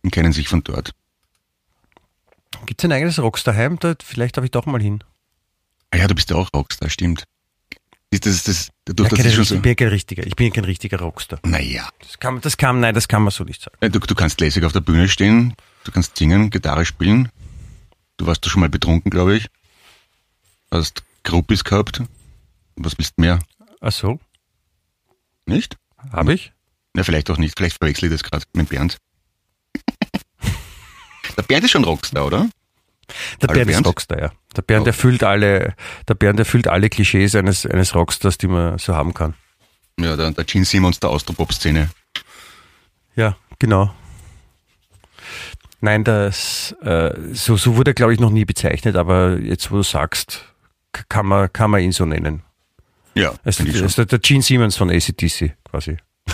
[0.03, 0.93] und kennen sich von dort.
[2.65, 3.77] Gibt es ein eigenes Rockstar-Heim?
[4.03, 5.03] Vielleicht darf ich doch mal hin.
[5.91, 7.23] Ah ja, du bist ja auch Rockstar, stimmt.
[8.09, 10.25] Ist das, das, dadurch, Ja, dass das schon ich so, bin ja kein richtiger.
[10.25, 11.39] Ich bin ja kein richtiger Rockstar.
[11.43, 11.89] naja.
[11.99, 13.77] Das kann, das kann, nein, das kann man so nicht sagen.
[13.81, 17.29] Äh, Du, du kannst lässig auf der Bühne stehen, du kannst singen, Gitarre spielen.
[18.17, 19.47] Du warst doch schon mal betrunken, glaube ich.
[20.71, 22.01] Hast Gruppis gehabt.
[22.75, 23.39] Was willst du mehr?
[23.81, 24.19] Ach so,
[25.45, 25.77] Nicht?
[26.11, 26.53] habe ich?
[26.93, 27.57] Na, vielleicht auch nicht.
[27.57, 28.97] Vielleicht verwechsel ich das gerade mit Bernd.
[31.37, 32.49] der Bernd ist schon Rockstar, oder?
[33.41, 33.87] Der Hallo, Bernd ist Bernd?
[33.87, 34.31] Rockstar, ja.
[34.55, 35.75] Der Bernd erfüllt alle,
[36.07, 39.33] der Bernd erfüllt alle Klischees eines, eines Rockstars, die man so haben kann.
[39.99, 41.89] Ja, der, der Gene Simmons der Austropop-Szene.
[43.15, 43.93] Ja, genau.
[45.81, 49.77] Nein, das, äh, so, so wurde er, glaube ich, noch nie bezeichnet, aber jetzt, wo
[49.77, 50.45] du sagst,
[51.09, 52.43] kann man, kann man ihn so nennen.
[53.15, 53.59] Ja, ist
[53.97, 55.97] der, der Gene Simmons von ACDC, quasi.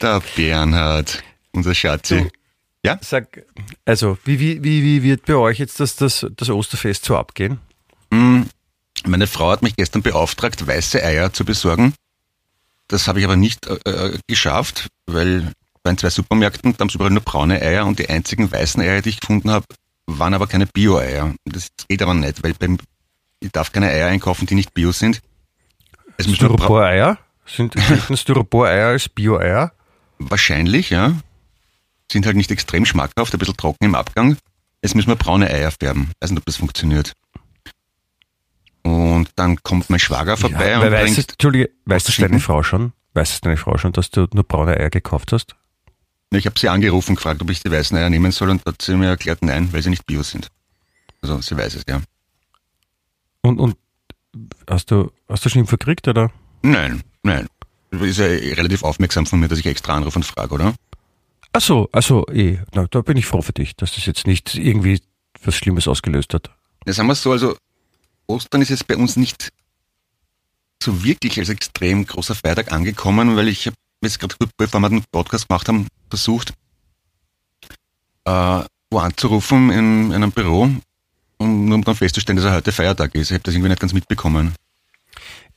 [0.00, 2.22] Der Bernhard, unser Schatzi.
[2.22, 2.30] Du-
[2.84, 2.98] Ja?
[3.02, 3.44] Sag,
[3.84, 7.58] also, wie, wie, wie, wie wird bei euch jetzt das, das, das Osterfest so abgehen?
[8.10, 8.42] Mm,
[9.06, 11.94] Meine Frau hat mich gestern beauftragt, weiße Eier zu besorgen.
[12.86, 16.94] Das habe ich aber nicht äh, äh, geschafft, weil bei zwei Supermärkten, da haben sie
[16.96, 19.66] überall nur braune Eier und die einzigen weißen Eier, die ich gefunden habe,
[20.06, 21.34] waren aber keine Bio-Eier.
[21.44, 22.78] Das geht aber nicht, weil beim,
[23.40, 25.20] ich darf keine Eier einkaufen, die nicht Bio sind.
[26.26, 27.18] Bra- Styropor-Eier?
[27.46, 29.72] Sind gelten Styropor-Eier als Bio-Eier?
[30.18, 31.12] wahrscheinlich, ja.
[32.10, 34.36] Sind halt nicht extrem schmackhaft, ein bisschen trocken im Abgang.
[34.82, 36.10] Jetzt müssen wir braune Eier färben.
[36.20, 37.12] Weiß nicht, ob das funktioniert.
[38.82, 42.30] Und dann kommt mein Schwager vorbei Ja, und weiß bringt, es, Entschuldige, weiß es schicken?
[42.30, 42.92] deine Frau schon?
[43.14, 45.54] Weiß es deine Frau schon, dass du nur braune Eier gekauft hast?
[46.30, 48.96] ich habe sie angerufen, gefragt, ob ich die weißen Eier nehmen soll und hat sie
[48.96, 50.48] mir erklärt, nein, weil sie nicht bio sind.
[51.22, 52.00] Also sie weiß es, ja.
[53.42, 53.76] Und, und
[54.68, 56.30] hast du, hast du schon Info gekriegt, oder?
[56.62, 57.46] Nein, nein.
[57.90, 60.74] Ist ja relativ aufmerksam von mir, dass ich extra anrufe und frage, oder?
[61.52, 64.54] Ach so, also eh, na, da bin ich froh für dich, dass das jetzt nicht
[64.54, 65.00] irgendwie
[65.42, 66.50] was Schlimmes ausgelöst hat.
[66.86, 67.56] Ja, sagen wir es so, also
[68.26, 69.50] Ostern ist jetzt bei uns nicht
[70.82, 75.04] so wirklich als extrem großer Feiertag angekommen, weil ich habe jetzt gerade bevor wir den
[75.10, 76.52] Podcast gemacht haben, versucht,
[78.24, 80.70] äh, wo anzurufen in, einem Büro,
[81.38, 83.30] um nur um dann festzustellen, dass er heute Feiertag ist.
[83.30, 84.54] Ich habe das irgendwie nicht ganz mitbekommen.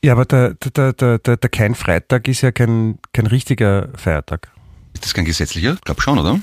[0.03, 3.89] Ja, aber der, der, der, der, der, der kein Freitag ist ja kein, kein richtiger
[3.95, 4.51] Feiertag.
[4.93, 5.73] Ist das kein gesetzlicher?
[5.73, 6.39] Ich glaube schon, oder?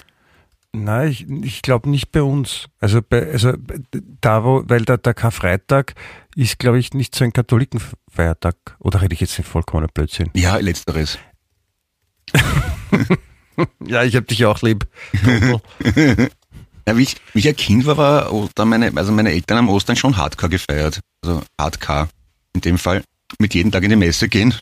[0.72, 2.66] Nein, ich, ich glaube nicht bei uns.
[2.79, 3.55] Also, bei, also
[4.20, 5.94] da wo, weil der, der Karfreitag
[6.37, 8.57] ist, glaube ich, nicht so ein Katholikenfeiertag.
[8.79, 10.31] Oder rede ich jetzt nicht vollkommener Blödsinn?
[10.35, 11.18] Ja, letzteres.
[13.85, 14.87] Ja, ich habe dich auch lieb.
[16.88, 19.68] Ja, wie, ich, wie ich ein Kind war, war Ostern meine, also meine Eltern haben
[19.68, 21.01] Ostern schon Hardcore gefeiert.
[21.20, 22.09] Also Hardcore
[22.55, 23.05] in dem Fall.
[23.38, 24.55] Mit jeden Tag in die Messe gehen,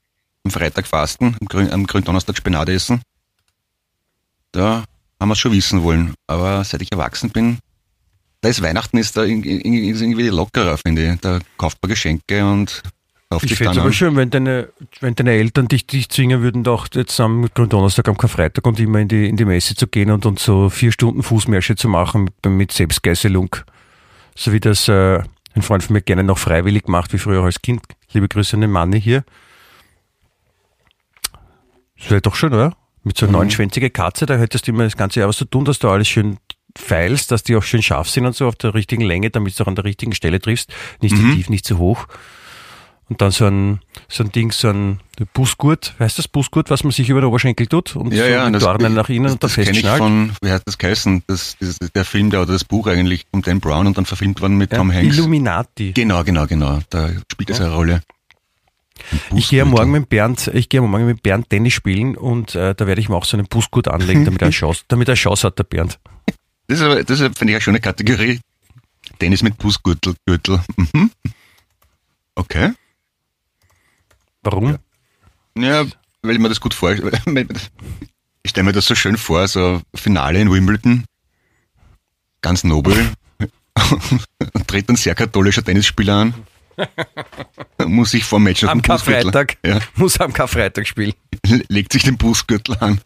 [0.43, 3.01] am Freitag fasten, am, Grün, am Gründonnerstag Spinat essen.
[4.51, 4.83] Da
[5.21, 6.15] haben wir es schon wissen wollen.
[6.27, 7.61] Aber seit ich erwachsen bin,
[8.41, 11.21] da ist Weihnachten ist da irgendwie lockerer, finde ich.
[11.21, 12.83] Da kauft man Geschenke und
[13.31, 13.93] kauft Ich fände dann es aber an.
[13.93, 14.69] schön, wenn deine,
[15.01, 19.01] wenn deine Eltern dich, dich zwingen würden, doch jetzt am Gründonnerstag, am Karfreitag und immer
[19.01, 22.25] in die, in die Messe zu gehen und, und so vier Stunden Fußmärsche zu machen
[22.25, 23.57] mit, mit Selbstgeißelung.
[24.35, 25.23] So wie das äh,
[25.55, 27.83] ein Freund von mir gerne noch freiwillig macht, wie früher als Kind.
[28.13, 29.25] Liebe Grüße an den Manni hier.
[31.99, 32.77] Das wäre doch schön, oder?
[33.03, 35.65] Mit so einer neunschwänzige Katze, da hättest du immer das ganze Jahr was zu tun,
[35.65, 36.39] dass du alles schön
[36.77, 39.63] feilst, dass die auch schön scharf sind und so auf der richtigen Länge, damit du
[39.63, 40.75] auch an der richtigen Stelle triffst.
[41.01, 42.07] Nicht zu tief, nicht zu hoch.
[43.09, 44.99] Und dann so ein, so ein Ding, so ein
[45.33, 48.51] Busgurt, heißt das Busgurt, was man sich über den Oberschenkel tut und Ja, so ja,
[48.51, 49.99] mit Dornen nach innen das, und da das kenne ich festschnallt.
[49.99, 51.23] von, wie hat das geheißen?
[51.29, 54.41] Das, das, der Film, der, oder das Buch eigentlich von Dan Brown und dann verfilmt
[54.41, 55.17] worden mit Ja, Tom Hanks.
[55.17, 55.93] Illuminati.
[55.93, 56.81] Genau, genau, genau.
[56.91, 58.01] Da spielt das eine Rolle.
[59.37, 62.87] Ich gehe morgen mit Bernd, ich gehe morgen mit Bernd Tennis spielen und äh, da
[62.89, 65.17] werde ich mir auch so einen Busgurt anlegen, damit er eine Chance, damit er eine
[65.17, 66.01] Chance hat, der Bernd.
[66.67, 68.41] Das ist, aber- das ist, finde ich, eine schöne Kategorie.
[69.21, 70.15] Tennis mit Busgürtel.
[70.27, 70.61] Gürtel.
[70.93, 71.13] Mhm.
[72.35, 72.73] Okay.
[74.47, 74.79] Warum?
[75.59, 75.85] Ja,
[76.23, 77.13] weil ich mir das gut vorstelle.
[78.43, 81.05] Ich stelle mir das so schön vor, so Finale in Wimbledon.
[82.43, 82.95] Ganz nobel.
[83.41, 86.35] Und tritt ein sehr katholischer Tennisspieler an.
[87.87, 89.57] Muss sich vor dem Match noch Am Karfreitag.
[89.67, 91.15] Ja, Muss am Karfreitag spielen.
[91.45, 93.01] legt sich den Busgürtel an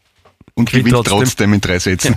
[0.53, 1.19] und Gewinnt gewinnt trotzdem.
[1.25, 2.17] trotzdem in drei Sätzen.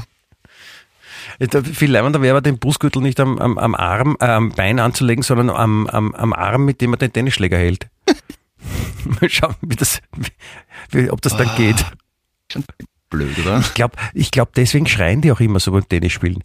[1.39, 4.79] Ja, Viel leibender wäre aber den Busgürtel nicht am, am, am Arm, äh, am Bein
[4.79, 7.87] anzulegen, sondern am, am, am Arm, mit dem er den Tennisschläger hält.
[9.21, 9.99] Mal schauen, wie das,
[10.91, 11.55] wie, ob das dann Ah.
[11.57, 11.85] geht.
[12.51, 12.63] Schon
[13.09, 13.59] blöd, oder?
[13.59, 16.41] Ich glaube, ich glaub, deswegen schreien die auch immer so beim Tennisspielen.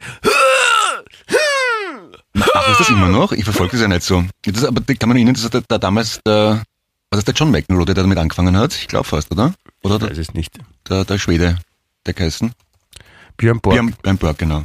[2.41, 3.33] Ach, ist das immer noch?
[3.33, 4.25] Ich verfolge das ja nicht so.
[4.43, 6.63] Das, aber kann man erinnern, dass der, der damals der,
[7.11, 8.75] was ist der John McEnroe, der damit angefangen hat?
[8.75, 9.55] Ich glaube fast, oder?
[9.83, 10.59] Oder Ich der, weiß es nicht.
[10.89, 11.59] der, der Schwede,
[12.07, 12.53] der geheißen?
[13.37, 13.75] Björn Borg.
[13.75, 14.63] Björn, Björn Borg, genau.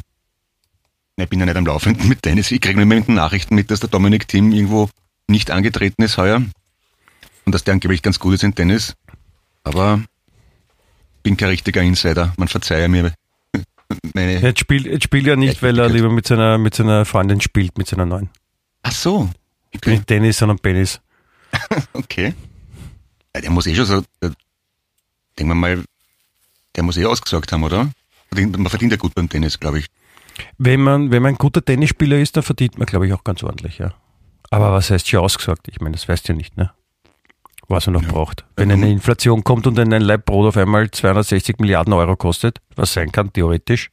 [1.16, 2.52] Ich bin ja nicht am Laufenden mit Tennis.
[2.52, 4.90] Ich kriege nur immer mit den Nachrichten mit, dass der Dominik Thiem irgendwo
[5.28, 6.42] nicht angetreten ist heuer.
[7.46, 8.96] Und dass der angeblich ganz gut ist in Tennis.
[9.64, 10.02] Aber
[11.24, 12.34] bin kein richtiger Insider.
[12.38, 13.14] Man verzeihe mir
[14.14, 14.40] meine...
[14.40, 17.78] Jetzt spielt, jetzt spielt er nicht, weil er lieber mit seiner, mit seiner Freundin spielt,
[17.78, 18.30] mit seiner neuen.
[18.84, 19.30] Ach so.
[19.86, 21.00] Nicht Tennis, sondern Penis.
[21.94, 22.34] Okay.
[23.36, 24.34] Ja, der muss eh schon so, der,
[25.38, 25.84] denken wir mal,
[26.76, 27.92] der muss eh ausgesagt haben, oder?
[28.32, 29.88] Man verdient ja gut beim Tennis, glaube ich.
[30.58, 33.44] Wenn man, wenn man ein guter Tennisspieler ist, dann verdient man, glaube ich, auch ganz
[33.44, 33.94] ordentlich, ja.
[34.50, 35.68] Aber was heißt schon ausgesagt?
[35.68, 36.72] Ich meine, das weißt du ja nicht, ne?
[37.68, 38.46] Was man noch braucht.
[38.56, 42.94] Wenn eine Inflation kommt und ein Leib Brot auf einmal 260 Milliarden Euro kostet, was
[42.94, 43.90] sein kann, theoretisch.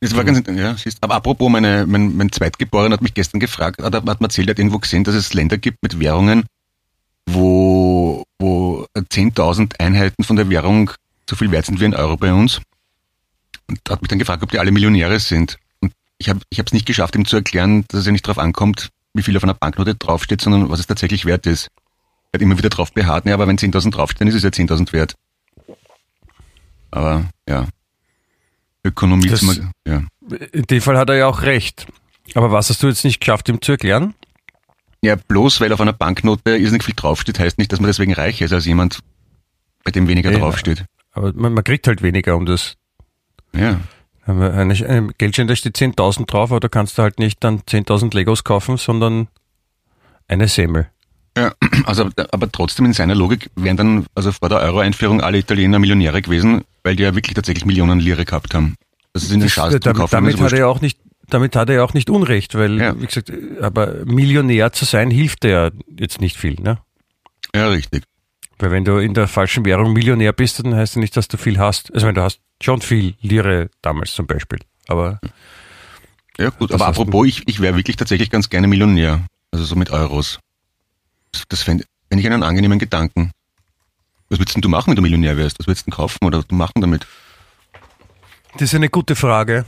[0.00, 3.82] Das war ganz, ja, siehst, aber apropos, meine, mein, mein Zweitgeborener hat mich gestern gefragt,
[3.82, 6.44] hat, hat mir erzählt, er hat irgendwo gesehen, dass es Länder gibt mit Währungen,
[7.26, 10.92] wo, wo 10.000 Einheiten von der Währung
[11.28, 12.60] so viel wert sind wie ein Euro bei uns.
[13.68, 15.58] Und hat mich dann gefragt, ob die alle Millionäre sind.
[15.80, 18.38] Und ich habe ich es nicht geschafft, ihm zu erklären, dass es ja nicht darauf
[18.38, 21.68] ankommt, wie viel auf einer Banknote draufsteht, sondern was es tatsächlich wert ist.
[22.32, 24.92] Er hat immer wieder drauf beharrt, ja, aber wenn 10.000 draufstehen, ist es ja 10.000
[24.92, 25.14] wert.
[26.90, 27.66] Aber, ja.
[28.84, 30.02] Ökonomie, Das- zum- ja.
[30.52, 31.86] In dem Fall hat er ja auch recht.
[32.34, 34.14] Aber was hast du jetzt nicht geschafft, ihm zu erklären?
[35.02, 38.44] Ja, bloß weil auf einer Banknote irrsinnig viel draufsteht, heißt nicht, dass man deswegen reicher
[38.44, 39.00] ist als jemand,
[39.84, 40.38] bei dem weniger Ja.
[40.38, 40.84] draufsteht.
[41.12, 42.74] Aber man, man kriegt halt weniger um das.
[43.54, 43.80] Ja.
[44.26, 48.44] Eine Geldschein, da steht 10.000 drauf, aber da kannst du halt nicht dann 10.000 Legos
[48.44, 49.28] kaufen, sondern
[50.26, 50.90] eine Semmel.
[51.38, 51.52] Ja,
[51.84, 56.20] also, aber trotzdem in seiner Logik wären dann, also vor der Euro-Einführung alle Italiener Millionäre
[56.20, 58.74] gewesen, weil die ja wirklich tatsächlich Millionen Lire gehabt haben.
[59.12, 60.10] Das ist in den Schaden damit, kaufen.
[60.10, 60.98] damit hat er ja auch nicht,
[61.28, 63.00] damit hat er ja auch nicht Unrecht, weil, Ja.
[63.00, 66.78] wie gesagt, aber Millionär zu sein hilft dir ja jetzt nicht viel, ne?
[67.54, 68.04] Ja, richtig.
[68.58, 71.36] Weil wenn du in der falschen Währung Millionär bist, dann heißt das nicht, dass du
[71.36, 71.94] viel hast.
[71.94, 74.58] Also wenn du hast schon viel Lire damals zum Beispiel.
[74.88, 75.20] Aber
[76.38, 76.72] Ja, gut.
[76.72, 79.24] Aber apropos, ich, ich wäre wirklich tatsächlich ganz gerne Millionär.
[79.52, 80.40] Also so mit Euros.
[81.32, 83.32] Das, fände fänd ich einen angenehmen Gedanken.
[84.28, 85.58] Was würdest denn du machen, wenn du Millionär wärst?
[85.58, 87.06] Was würdest du kaufen oder du machen damit?
[88.54, 89.64] das ist eine gute Frage.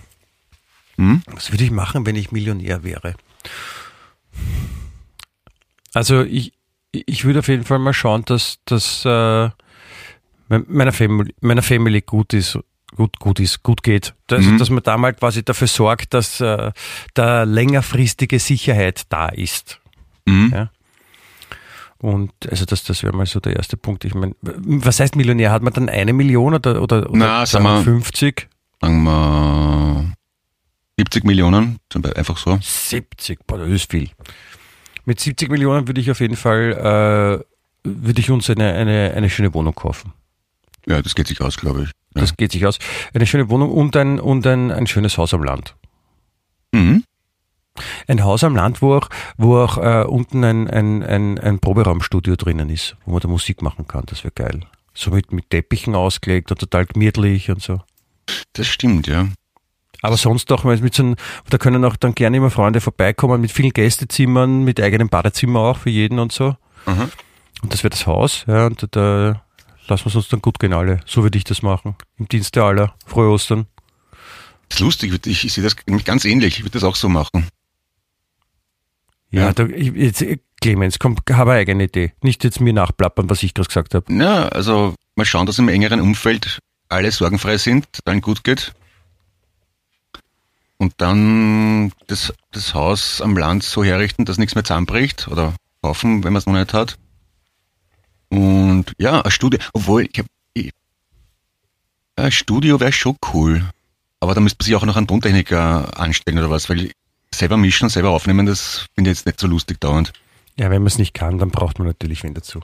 [0.97, 1.23] Hm?
[1.27, 3.15] Was würde ich machen, wenn ich Millionär wäre?
[5.95, 6.53] Also ich,
[6.93, 9.51] ich würde auf jeden Fall mal schauen, dass, dass äh,
[10.49, 12.59] meiner, Family, meiner Family gut ist,
[12.97, 14.15] gut, gut ist, gut geht.
[14.31, 14.59] Also, Mhm.
[14.59, 16.73] dass man da mal quasi dafür sorgt, dass äh,
[17.15, 19.81] da längerfristige Sicherheit da ist.
[20.27, 20.51] Mhm.
[20.53, 20.71] Ja.
[22.01, 24.05] Und also das, das wäre mal so der erste Punkt.
[24.05, 25.53] Ich meine, was heißt Millionär?
[25.53, 28.49] Hat man dann eine Million oder, oder, oder Na, sagen wir- 50?
[28.81, 30.13] Sagen wir
[30.99, 31.79] 70 Millionen,
[32.17, 32.59] einfach so.
[32.61, 34.09] 70, boah, das ist viel.
[35.05, 37.43] Mit 70 Millionen würde ich auf jeden Fall,
[37.85, 40.13] äh, würde ich uns eine, eine, eine schöne Wohnung kaufen.
[40.87, 41.89] Ja, das geht sich aus, glaube ich.
[42.15, 42.23] Ja.
[42.23, 42.79] Das geht sich aus.
[43.15, 45.75] Eine schöne Wohnung und ein, und ein, ein schönes Haus am Land.
[46.73, 47.05] Mhm.
[48.09, 52.37] Ein Haus am Land, wo auch, wo auch äh, unten ein, ein, ein, ein Proberaumstudio
[52.37, 54.05] drinnen ist, wo man da Musik machen kann.
[54.07, 54.61] Das wäre geil.
[54.93, 57.81] So mit, mit Teppichen ausgelegt und total gemütlich und so.
[58.53, 59.29] Das stimmt, ja.
[60.03, 61.17] Aber sonst auch mal mit so einem,
[61.51, 65.77] da können auch dann gerne immer Freunde vorbeikommen mit vielen Gästezimmern, mit eigenem Badezimmer auch
[65.77, 66.57] für jeden und so.
[66.87, 67.09] Aha.
[67.63, 69.43] Und das wäre das Haus, ja, und da
[69.89, 71.01] lassen wir es uns dann gut gehen alle.
[71.05, 71.97] So würde ich das machen.
[72.19, 72.95] Im Dienste aller.
[73.05, 73.67] Frohe Ostern.
[74.69, 76.59] Das ist lustig, ich, ich sehe das ganz ähnlich.
[76.59, 77.49] Ich würde das auch so machen.
[79.31, 79.53] Ja, Ja.
[79.53, 82.13] Da, ich, jetzt, äh, Clemens, komm, habe eine eigene Idee.
[82.23, 84.13] Nicht jetzt mir nachplappern, was ich gerade gesagt habe.
[84.13, 88.73] Ja, also mal schauen, dass im engeren Umfeld alle sorgenfrei sind, dann gut geht.
[90.77, 96.25] Und dann das, das Haus am Land so herrichten, dass nichts mehr zusammenbricht oder kaufen,
[96.25, 96.99] wenn man es noch nicht hat.
[98.29, 100.73] Und ja, ein Studio, obwohl ich hab, ich,
[102.17, 103.69] ein Studio wäre schon cool.
[104.21, 106.91] Aber da müsste man sich auch noch einen Tontechniker anstellen oder was, weil
[107.41, 110.13] selber mischen, selber aufnehmen, das finde ich jetzt nicht so lustig dauernd.
[110.59, 112.61] Ja, wenn man es nicht kann, dann braucht man natürlich wen dazu.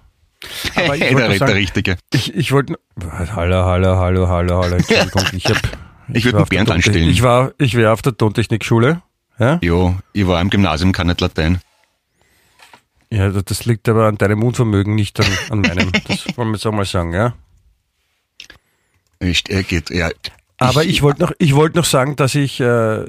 [0.74, 1.96] Aber ich der, nur der sagen- Richtige.
[2.12, 2.78] Ich, ich wollte.
[3.00, 4.76] Hallo, hallo, hallo, hallo, hallo.
[4.76, 5.58] Entschuldigung, ich hab.
[6.12, 7.08] Ich würd war den auf der Bernd anstellen.
[7.10, 9.02] Ich war, ich wäre auf der Tontechnikschule.
[9.40, 9.58] Ja?
[9.60, 11.58] Jo, ich war im Gymnasium, kann nicht Latein.
[13.10, 15.90] ja, das liegt aber an deinem Unvermögen, nicht an, an meinem.
[16.06, 17.34] Das wollen wir jetzt auch mal sagen, ja.
[19.18, 20.10] Echt, er geht, ja.
[20.58, 23.04] Aber ich, wollte noch, ich wollte noch sagen, dass ich, äh,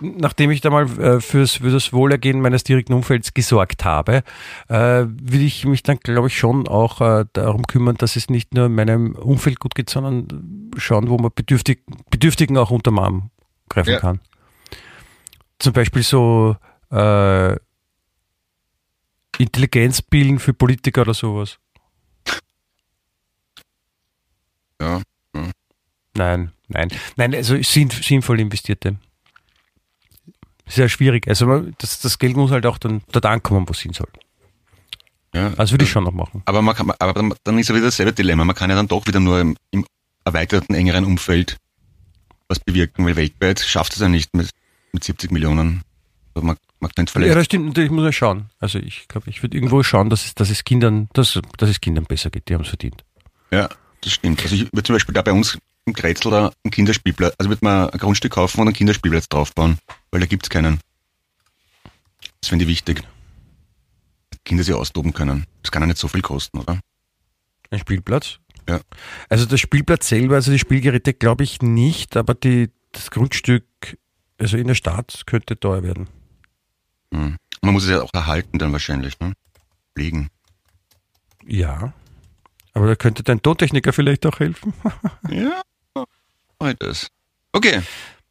[0.00, 4.22] nachdem ich da mal äh, fürs, für das Wohlergehen meines direkten Umfelds gesorgt habe,
[4.68, 8.54] äh, will ich mich dann, glaube ich, schon auch äh, darum kümmern, dass es nicht
[8.54, 13.30] nur meinem Umfeld gut geht, sondern schauen, wo man Bedürftig, Bedürftigen auch unterm Arm
[13.68, 14.00] greifen Ja.
[14.00, 14.20] kann.
[15.58, 16.56] Zum Beispiel so
[16.90, 17.56] äh,
[19.38, 21.58] Intelligenzbilden für Politiker oder sowas.
[24.80, 25.00] Ja.
[26.14, 26.88] Nein, nein.
[27.16, 28.96] Nein, also sinn, sinnvoll investierte.
[30.76, 31.26] Sehr schwierig.
[31.26, 34.08] Also das, das Geld muss halt auch dann dort ankommen, wo es hin soll.
[35.34, 35.52] ja.
[35.56, 36.42] Also würde ich schon noch machen.
[36.44, 38.44] Aber, man kann, aber dann- ist ja wieder dasselbe Dilemma.
[38.44, 39.84] Man kann ja dann doch wieder nur im, im
[40.24, 41.56] erweiterten, engeren Umfeld
[42.48, 44.50] was bewirken, weil weltweit schafft es ja nicht mit,
[44.92, 45.82] mit 70 Millionen.
[46.34, 47.36] Also man, man könnte Ja, vielleicht.
[47.36, 48.50] das stimmt, natürlich muss man schauen.
[48.60, 51.80] Also ich glaube, ich würde irgendwo schauen, dass es, dass es Kindern, dass, dass es
[51.80, 53.02] Kindern besser geht, die haben es verdient.
[53.50, 53.68] Ja,
[54.02, 54.42] das stimmt.
[54.42, 57.64] Also ich würde zum Beispiel da bei uns im Kretzel da einen Kinderspielplatz, also würde
[57.64, 59.78] man ein Grundstück kaufen und einen Kinderspielplatz draufbauen,
[60.10, 60.80] weil da gibt's keinen.
[62.40, 63.02] Das finde ich wichtig.
[64.44, 65.46] Kinder sich austoben können.
[65.62, 66.80] Das kann ja nicht so viel kosten, oder?
[67.70, 68.38] Ein Spielplatz?
[68.68, 68.80] Ja.
[69.28, 73.64] Also der Spielplatz selber, also die Spielgeräte glaube ich nicht, aber die, das Grundstück,
[74.38, 76.08] also in der Stadt, könnte teuer werden.
[77.12, 77.36] Hm.
[77.62, 79.32] Man muss es ja auch erhalten dann wahrscheinlich, ne?
[79.94, 80.28] Pflegen.
[81.44, 81.92] Ja.
[82.74, 84.74] Aber da könnte dein Tontechniker vielleicht auch helfen.
[85.30, 85.62] Ja,
[86.64, 87.08] ich das.
[87.52, 87.82] Okay.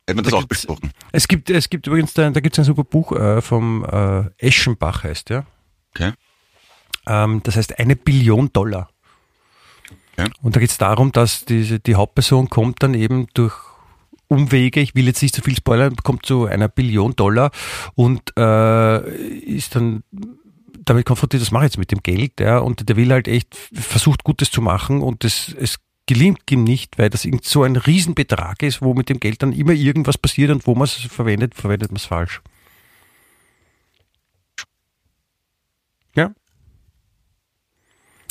[0.07, 0.91] Hätten wir das Da auch besprochen.
[1.11, 4.29] Es gibt, es gibt übrigens, da, da gibt es ein super Buch äh, vom äh,
[4.37, 5.45] Eschenbach heißt der.
[5.93, 6.13] Okay.
[7.07, 8.89] Ähm, das heißt eine Billion Dollar.
[10.17, 10.29] Okay.
[10.41, 13.55] Und da geht es darum, dass diese, die Hauptperson kommt dann eben durch
[14.27, 17.51] Umwege, ich will jetzt nicht so viel spoilern, kommt zu einer Billion Dollar
[17.95, 19.09] und äh,
[19.41, 20.03] ist dann
[20.83, 23.55] damit konfrontiert, was mache ich jetzt mit dem Geld, ja, und der will halt echt,
[23.73, 27.75] versucht Gutes zu machen und das, es gelingt ihm nicht, weil das irgend so ein
[27.75, 31.55] Riesenbetrag ist, wo mit dem Geld dann immer irgendwas passiert und wo man es verwendet,
[31.55, 32.41] verwendet man es falsch.
[36.15, 36.33] Ja.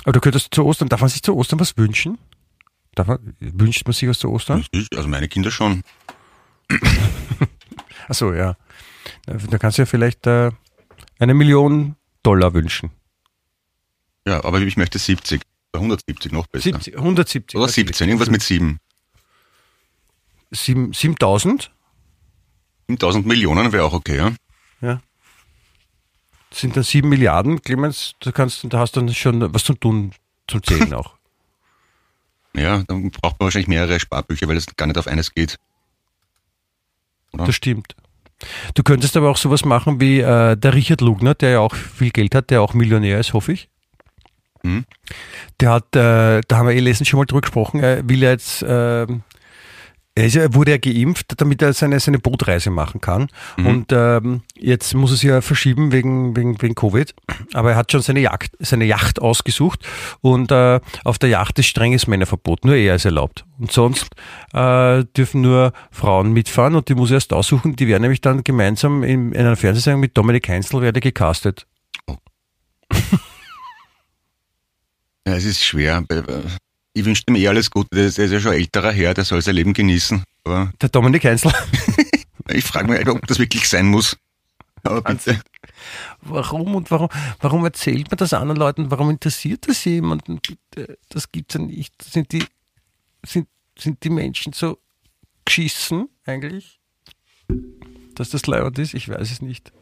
[0.05, 2.19] Aber du könntest zu Ostern, darf man sich zu Ostern was wünschen?
[2.95, 4.65] Darf man, wünscht man sich was zu Ostern?
[4.71, 5.83] Ich, also meine Kinder schon.
[8.09, 8.57] Achso, ja.
[9.27, 10.51] Da kannst du ja vielleicht äh,
[11.19, 12.91] eine Million Dollar wünschen.
[14.27, 15.43] Ja, aber ich möchte 70.
[15.75, 16.63] Oder 170 noch besser.
[16.65, 17.59] 70, 170.
[17.59, 18.79] Oder 17, irgendwas mit 7.
[20.53, 21.73] Sieben- 7000?
[22.89, 24.33] 1000 Millionen wäre auch okay, ja?
[24.81, 25.03] Ja.
[26.51, 29.75] Das sind dann 7 Milliarden, Clemens, da kannst da hast du dann schon was zu
[29.75, 30.13] tun
[30.47, 31.15] zum Zählen auch.
[32.55, 35.59] Ja, dann braucht man wahrscheinlich mehrere Sparbücher, weil es gar nicht auf eines geht.
[37.37, 37.47] Ja.
[37.47, 37.97] Das stimmt.
[38.75, 42.11] Du könntest aber auch sowas machen wie äh, der Richard Lugner, der ja auch viel
[42.11, 43.69] Geld hat, der auch Millionär ist, hoffe ich.
[44.65, 44.85] Mhm.
[45.61, 48.31] Der hat, äh, da haben wir eh letztens schon mal drüber gesprochen, er will ja
[48.31, 49.07] jetzt, äh,
[50.17, 53.29] er, ist wurde ja geimpft, damit er seine, seine Bootreise machen kann.
[53.57, 57.15] Und ähm, jetzt muss er sie ja verschieben wegen, wegen, wegen Covid.
[57.53, 59.85] Aber er hat schon seine Yacht, seine Yacht ausgesucht
[60.21, 63.45] und äh, auf der Yacht ist strenges Männerverbot, nur er ist erlaubt.
[63.59, 64.07] Und sonst
[64.53, 67.75] äh, dürfen nur Frauen mitfahren und die muss er erst aussuchen.
[67.75, 71.67] Die werden nämlich dann gemeinsam in, in einer Fernsehsendung mit Dominik Heinzel werde gecastet.
[75.27, 76.05] Ja, es ist schwer.
[76.93, 77.89] Ich wünsche ihm eh alles Gute.
[77.95, 80.23] Der ist ja schon älterer Herr, der soll sein Leben genießen.
[80.45, 81.53] Aber Der Dominik Heinzel.
[82.51, 84.17] ich frage mich, ob das wirklich sein muss.
[84.83, 85.41] Aber bitte.
[86.21, 87.09] Warum und warum,
[87.41, 88.91] warum erzählt man das anderen Leuten?
[88.91, 90.41] Warum interessiert das jemanden?
[90.41, 92.03] Bitte, Das gibt's ja nicht.
[92.03, 92.45] Sind die,
[93.25, 93.49] sind,
[93.79, 94.79] sind die Menschen so
[95.45, 96.79] geschissen eigentlich?
[98.15, 98.95] Dass das leibend ist?
[98.95, 99.73] Ich weiß es nicht.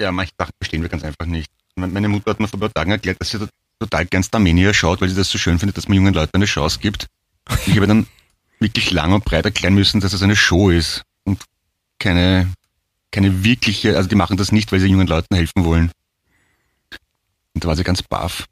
[0.00, 1.50] Ja, manche Sachen verstehen wir ganz einfach nicht.
[1.76, 3.48] Me- Meine Mutter hat mir vor ein paar Tagen erklärt, dass sie to-
[3.78, 6.44] total gern Starmania schaut, weil sie das so schön findet, dass man jungen Leuten eine
[6.46, 7.06] Chance gibt.
[7.66, 8.06] Ich habe dann
[8.60, 11.42] wirklich lang und breit erklären müssen, dass es eine Show ist und
[11.98, 12.52] keine,
[13.10, 15.90] keine wirkliche, also die machen das nicht, weil sie jungen Leuten helfen wollen.
[17.54, 18.46] Und da war sie ganz baff.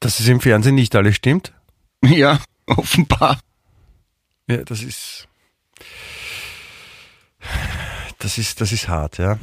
[0.00, 1.52] Dass es im Fernsehen nicht alles stimmt?
[2.04, 3.40] Ja, offenbar.
[4.46, 5.26] Ja, das ist.
[8.18, 9.38] Das ist, das ist hart, ja.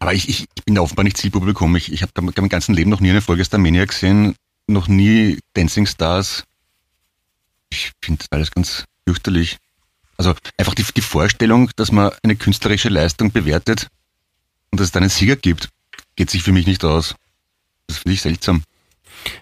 [0.00, 1.76] Aber ich, ich, ich bin da offenbar nicht Zielpublikum.
[1.76, 4.34] Ich, ich habe mein ganzen Leben noch nie eine Folge Starmania gesehen,
[4.66, 6.44] noch nie Dancing Stars.
[7.70, 9.58] Ich finde das alles ganz fürchterlich.
[10.16, 13.88] Also einfach die, die Vorstellung, dass man eine künstlerische Leistung bewertet
[14.70, 15.68] und dass es da einen Sieger gibt,
[16.16, 17.14] geht sich für mich nicht aus.
[17.86, 18.62] Das finde ich seltsam.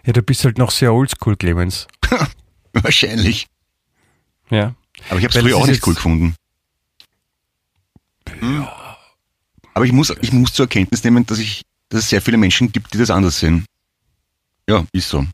[0.04, 1.86] Ja, du bist halt noch sehr oldschool, Clemens.
[2.72, 3.46] Wahrscheinlich.
[4.50, 4.74] Ja.
[5.08, 6.34] Aber ich habe es früher auch nicht cool gefunden.
[8.40, 8.66] Hm.
[9.78, 12.72] Aber ich muss, ich muss zur Erkenntnis nehmen, dass ich, dass es sehr viele Menschen
[12.72, 13.64] gibt, die das anders sehen.
[14.68, 15.24] Ja, ist so.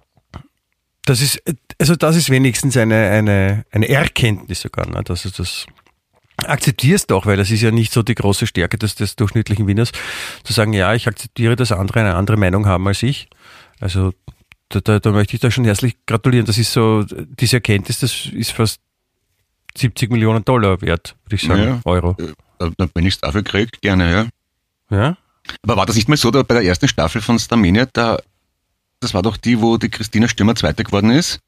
[1.07, 1.43] Das ist,
[1.79, 5.03] also das ist wenigstens eine, eine, eine Erkenntnis sogar, ne?
[5.03, 5.65] dass du das
[6.37, 9.93] akzeptierst auch, weil das ist ja nicht so die große Stärke des, des durchschnittlichen Wieners,
[10.43, 13.31] zu sagen, ja, ich akzeptiere, dass andere eine andere Meinung haben als ich.
[13.81, 14.13] Also
[14.69, 16.45] da, da, da möchte ich da schon herzlich gratulieren.
[16.45, 18.79] Das ist so, diese Erkenntnis, das ist fast
[19.79, 21.81] 70 Millionen Dollar wert, würde ich sagen, Ja.
[21.87, 22.15] Euro.
[22.59, 24.27] Wenn ich es dafür kriege, gerne, ja.
[24.95, 25.17] Ja?
[25.63, 28.19] Aber war das nicht mal so, da bei der ersten Staffel von Starmania, da,
[29.01, 31.41] das war doch die, wo die Christina Stürmer Zweite geworden ist?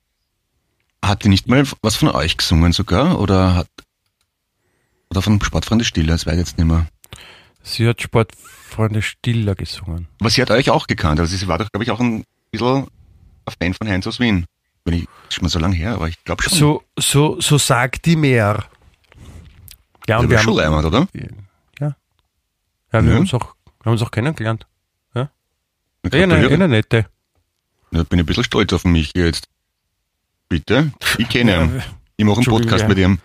[1.03, 3.21] Hat die nicht mal was von euch gesungen sogar?
[3.21, 3.69] Oder hat,
[5.11, 6.87] oder von Sportfreunde Stiller, das weiß ich jetzt nicht mehr.
[7.63, 10.09] Sie hat Sportfreunde Stiller gesungen.
[10.21, 12.87] Aber sie hat euch auch gekannt, also sie war doch, glaube ich, auch ein bisschen
[13.47, 14.47] ein Fan von Heinz aus Wien.
[14.85, 16.57] Wenn ich, ist schon mal so lange her, aber ich glaube schon.
[16.57, 18.65] So, so, so sagt die mehr.
[20.09, 21.09] Ja, und wir war schon haben, leimend, oder?
[23.01, 23.21] Ja, wir haben Ja.
[23.21, 24.67] uns auch, haben uns auch kennengelernt.
[25.15, 25.31] Na,
[26.13, 27.07] Ja, eine, eine nette.
[27.91, 29.49] Da bin ein bisschen stolz auf mich jetzt.
[30.49, 30.93] Bitte?
[31.19, 31.83] Ich kenne Ja, ihn.
[32.17, 32.89] Ich mache einen Podcast ja.
[32.89, 33.19] mit ihm.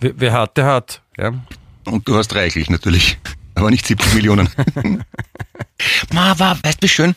[0.00, 1.02] Wer, wer hat, der hat.
[1.16, 1.32] Ja.
[1.84, 3.18] Und du hast reichlich natürlich.
[3.54, 4.48] Aber nicht 70 Millionen.
[6.12, 7.14] Ma, war, weißt du wie schön?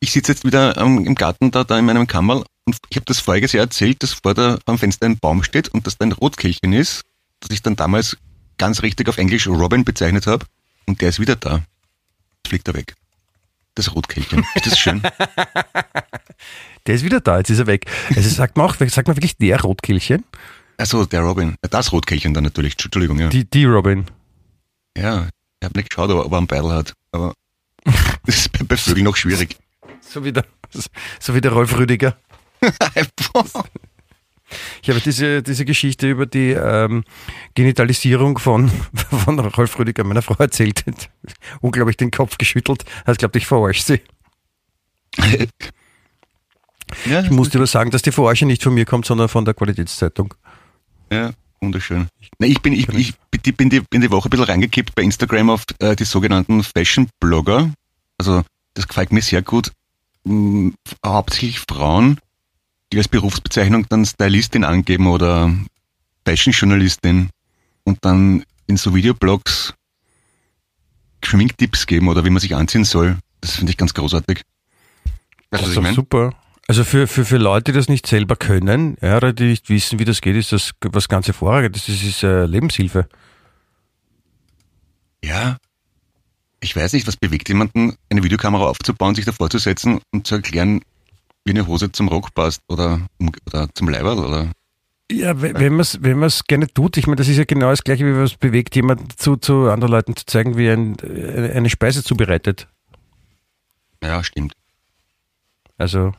[0.00, 3.20] Ich sitze jetzt wieder im Garten da, da in meinem Kammerl und ich habe das
[3.20, 6.12] voriges Jahr erzählt, dass vor der, am Fenster ein Baum steht und dass da ein
[6.12, 7.02] Rotkehlchen ist,
[7.38, 8.16] das ich dann damals
[8.58, 10.44] ganz richtig auf Englisch Robin bezeichnet habe
[10.90, 11.56] und der ist wieder da.
[11.56, 12.94] Jetzt fliegt er weg.
[13.74, 14.44] Das Rotkehlchen.
[14.54, 15.00] Ist das schön?
[16.86, 17.84] Der ist wieder da, jetzt ist er weg.
[18.16, 20.24] Also sagt man auch, sagt man wirklich der Rotkehlchen?
[20.78, 21.54] Also der Robin.
[21.60, 22.72] Das Rotkehlchen dann natürlich.
[22.82, 23.28] Entschuldigung, ja.
[23.28, 24.06] Die, die Robin.
[24.96, 25.28] Ja,
[25.60, 26.94] ich habe nicht geschaut, ob er- ob er einen Beidel hat.
[27.12, 27.34] Aber
[28.24, 29.56] das ist bei, bei Vögeln noch schwierig.
[30.00, 30.44] So wie der,
[31.20, 32.16] so wie der Rolf Rüdiger.
[34.82, 37.04] Ich habe diese, diese Geschichte über die ähm,
[37.54, 38.70] Genitalisierung von,
[39.24, 40.84] von Rolf Rüdiger meiner Frau erzählt.
[41.60, 42.84] Unglaublich den Kopf geschüttelt.
[43.06, 44.00] Hat glaubt, ich verarsche sie.
[47.06, 49.44] Ja, Ich muss dir aber sagen, dass die Verarsche nicht von mir kommt, sondern von
[49.44, 50.34] der Qualitätszeitung.
[51.12, 52.08] Ja, wunderschön.
[52.38, 53.14] Na, ich bin, ich, ich
[53.56, 57.72] bin, die, bin die Woche ein bisschen reingekippt bei Instagram auf äh, die sogenannten Fashion-Blogger.
[58.18, 58.42] Also,
[58.74, 59.72] das gefällt mir sehr gut.
[60.24, 60.74] Hm,
[61.04, 62.18] hauptsächlich Frauen,
[62.92, 65.54] die als Berufsbezeichnung dann Stylistin angeben oder
[66.26, 67.30] Fashion-Journalistin
[67.84, 69.74] und dann in so Videoblogs
[71.24, 73.18] Schminktipps geben oder wie man sich anziehen soll.
[73.40, 74.42] Das finde ich ganz großartig.
[75.50, 75.94] Weißt Das ist ich meine?
[75.94, 76.34] super.
[76.66, 79.98] Also für, für, für Leute, die das nicht selber können, ja, oder die nicht wissen,
[79.98, 81.86] wie das geht, ist das was ganz hervorragendes.
[81.86, 83.08] Das ist äh, Lebenshilfe.
[85.24, 85.56] Ja.
[86.60, 90.36] Ich weiß nicht, was bewegt jemanden, eine Videokamera aufzubauen, sich davor zu setzen und zu
[90.36, 90.82] erklären,
[91.44, 93.00] wie eine Hose zum Rock passt oder,
[93.46, 94.50] oder zum Leiberl oder.
[95.10, 97.70] Ja, we- wenn man es wenn man's gerne tut, ich meine, das ist ja genau
[97.70, 101.52] das Gleiche, wie was bewegt, jemanden zu, zu anderen Leuten zu zeigen, wie ein, äh,
[101.54, 102.68] eine Speise zubereitet.
[104.02, 104.54] Ja, stimmt.
[105.78, 106.12] Also,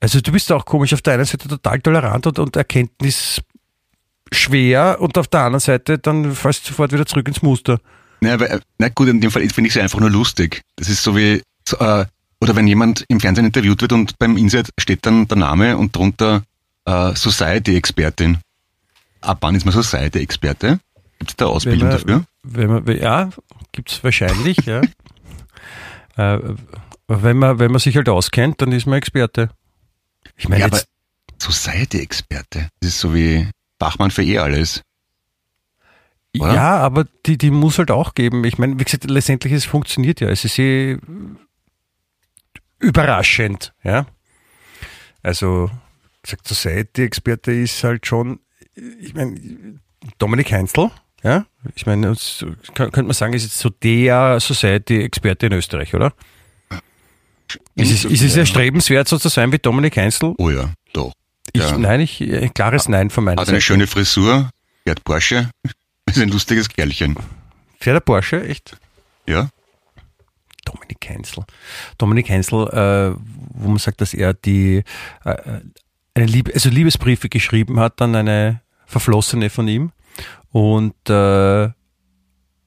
[0.00, 3.40] also du bist auch komisch auf der einen Seite total tolerant und, und Erkenntnis
[4.30, 7.80] schwer und auf der anderen Seite dann fast sofort wieder zurück ins Muster.
[8.20, 10.62] Na, aber, äh, na gut, in dem Fall finde ich es einfach nur lustig.
[10.76, 12.06] Das ist so wie, so, äh,
[12.40, 15.94] oder wenn jemand im Fernsehen interviewt wird und beim Insert steht dann der Name und
[15.96, 16.42] drunter
[16.84, 18.38] äh, Society-Expertin.
[19.20, 20.78] Ab wann ist man Society-Experte?
[21.18, 22.24] Gibt es da Ausbildung Wenn man- dafür?
[22.44, 23.30] Wenn man, ja,
[23.72, 24.82] gibt's wahrscheinlich, ja.
[26.16, 26.38] äh,
[27.08, 29.50] wenn, man, wenn man sich halt auskennt, dann ist man Experte.
[30.36, 30.86] Ich meine, Ja, jetzt,
[31.40, 32.68] Society-Experte.
[32.80, 33.48] Das ist so wie
[33.80, 34.82] Fachmann für eh alles.
[36.38, 36.54] oder?
[36.54, 38.44] ja, aber die, die muss halt auch geben.
[38.44, 40.28] Ich meine, wie gesagt, letztendlich es funktioniert ja.
[40.28, 40.98] Es ist eh
[42.78, 44.06] überraschend, ja.
[45.22, 45.70] Also,
[46.22, 48.40] gesagt, Society-Experte ist halt schon,
[49.00, 49.80] ich meine,
[50.18, 50.90] Dominik Heinzl,
[51.22, 52.14] ja, ich meine,
[52.74, 56.12] könnte man sagen, ist jetzt so der Society-Experte in Österreich, oder?
[57.74, 60.34] Ist es, ist es erstrebenswert, so zu sein wie Dominik Heinzl?
[60.38, 61.12] Oh ja, doch.
[61.52, 61.78] Ich, Ja.
[61.78, 63.62] Nein, ich, ein klares Nein von meiner Hat eine Seite.
[63.62, 64.50] schöne Frisur,
[64.84, 65.50] fährt Porsche,
[66.06, 67.16] ist ein lustiges Kerlchen.
[67.80, 68.76] Fährt der Porsche, echt?
[69.26, 69.48] Ja?
[70.70, 71.44] Dominik Heinzl.
[71.96, 73.18] Dominik Heinzl, äh,
[73.54, 74.84] wo man sagt, dass er die
[75.24, 75.60] äh,
[76.14, 79.92] eine Liebe, also Liebesbriefe geschrieben hat an eine Verflossene von ihm
[80.50, 81.70] und äh,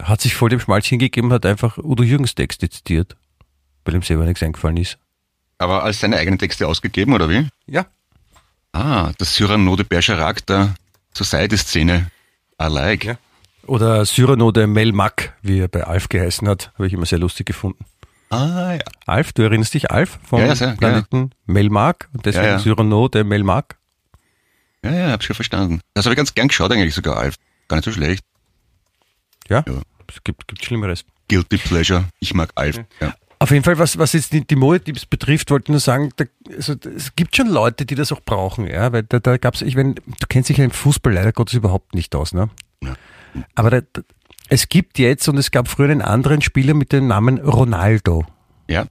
[0.02, 3.16] hat sich voll dem Schmalz hingegeben, hat einfach Udo Jürgens Texte zitiert,
[3.86, 4.98] weil ihm selber nichts eingefallen ist.
[5.58, 7.48] Aber als seine eigenen Texte ausgegeben, oder wie?
[7.68, 7.86] Ja.
[8.72, 10.74] Ah, das Cyrano de Bergerac der
[11.14, 12.10] Society-Szene.
[12.62, 13.04] I like.
[13.06, 13.18] Ja.
[13.68, 17.46] Oder Cyrano de Melmac, wie er bei Alf geheißen hat, habe ich immer sehr lustig
[17.46, 17.86] gefunden.
[18.32, 18.80] Ah, ja.
[19.06, 22.60] Alf, du erinnerst dich, Alf vom Ja, ja, sehr, Planeten Melmac und deswegen Ja, ja.
[22.60, 23.78] Cyrano de Melmac.
[24.84, 25.82] Ja, ja, hab's schon verstanden.
[25.94, 27.36] Das habe ich ganz gern geschaut eigentlich sogar, Alf.
[27.68, 28.24] Gar nicht so schlecht.
[29.50, 29.66] Ja,
[30.08, 31.04] es gibt, gibt Schlimmeres.
[31.28, 32.06] Guilty Pleasure.
[32.20, 32.80] Ich mag Alf.
[33.00, 33.14] Ja.
[33.40, 36.26] Auf jeden Fall, was, was jetzt die, die Modetipps betrifft, wollte ich nur sagen, da,
[36.56, 39.76] also, es gibt schon Leute, die das auch brauchen, ja, weil da, da gab's, ich
[39.76, 42.50] meine, du kennst dich ja im Fußball leider Gottes überhaupt nicht aus, ne?
[42.84, 42.94] Ja.
[43.56, 43.82] Aber da,
[44.54, 48.26] es gibt jetzt, und es gab früher einen anderen Spieler mit dem Namen Ronaldo.
[48.68, 48.86] ja.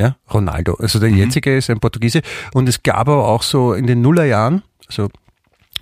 [0.00, 0.74] Ja, Ronaldo.
[0.74, 1.02] Also Mhm.
[1.02, 2.22] der jetzige ist ein Portugiese.
[2.54, 5.08] Und es gab aber auch so in den Nullerjahren, also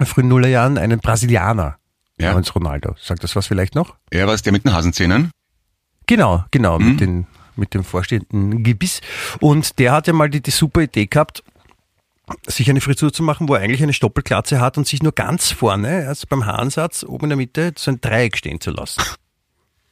[0.07, 1.77] frühen Nullerjahren, einen Brasilianer
[2.19, 2.31] Ja.
[2.31, 2.95] namens Ronaldo.
[2.99, 3.95] Sagt das was vielleicht noch?
[4.11, 5.31] Er war es der mit den Hasenzähnen.
[6.07, 6.89] Genau, genau, Mhm.
[6.89, 9.03] mit, den, mit dem vorstehenden Gebiss.
[9.41, 11.43] Und der hat ja mal die, die super Idee gehabt,
[12.47, 15.53] sich eine Frisur zu machen, wo er eigentlich eine Stoppelglatze hat und sich nur ganz
[15.53, 19.03] vorne, also beim Haaransatz, oben in der Mitte, so ein Dreieck stehen zu lassen.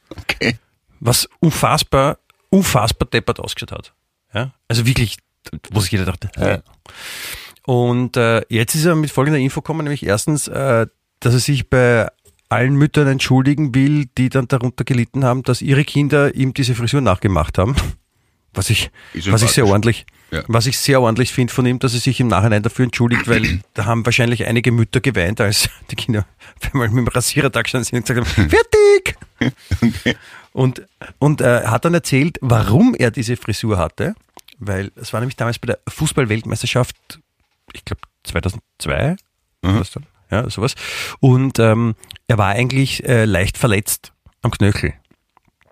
[0.07, 0.59] Okay.
[0.99, 2.19] Was unfassbar,
[2.51, 3.93] unfassbar deppert ausgeschaut hat.
[4.35, 4.53] Ja?
[4.67, 5.17] Also wirklich,
[5.71, 6.29] wo sich jeder dachte.
[6.35, 6.61] Äh.
[7.65, 10.85] Und äh, jetzt ist er mit folgender Info gekommen, nämlich erstens, äh,
[11.19, 12.07] dass er sich bei
[12.49, 17.01] allen Müttern entschuldigen will, die dann darunter gelitten haben, dass ihre Kinder ihm diese Frisur
[17.01, 17.75] nachgemacht haben.
[18.53, 18.91] Was ich,
[19.25, 20.43] was ich sehr ordentlich, Ja.
[20.47, 23.61] was ich sehr ordentlich finde von ihm, dass er sich im Nachhinein dafür entschuldigt, weil
[23.75, 26.25] da haben wahrscheinlich einige Mütter geweint, als die Kinder
[26.71, 28.49] einmal mit dem Rasierer da gestanden sind und gesagt haben,
[29.41, 30.15] fertig!
[30.53, 30.83] Und,
[31.19, 34.15] und äh, hat dann erzählt, warum er diese Frisur hatte,
[34.57, 36.95] weil es war nämlich damals bei der Fußball-Weltmeisterschaft,
[37.73, 39.17] ich glaube 2002,
[39.63, 39.79] Mhm.
[39.79, 40.05] was dann?
[40.31, 40.75] ja, sowas.
[41.19, 41.95] Und ähm,
[42.29, 44.13] er war eigentlich äh, leicht verletzt
[44.43, 44.93] am Knöchel.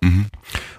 [0.02, 0.26] Mhm.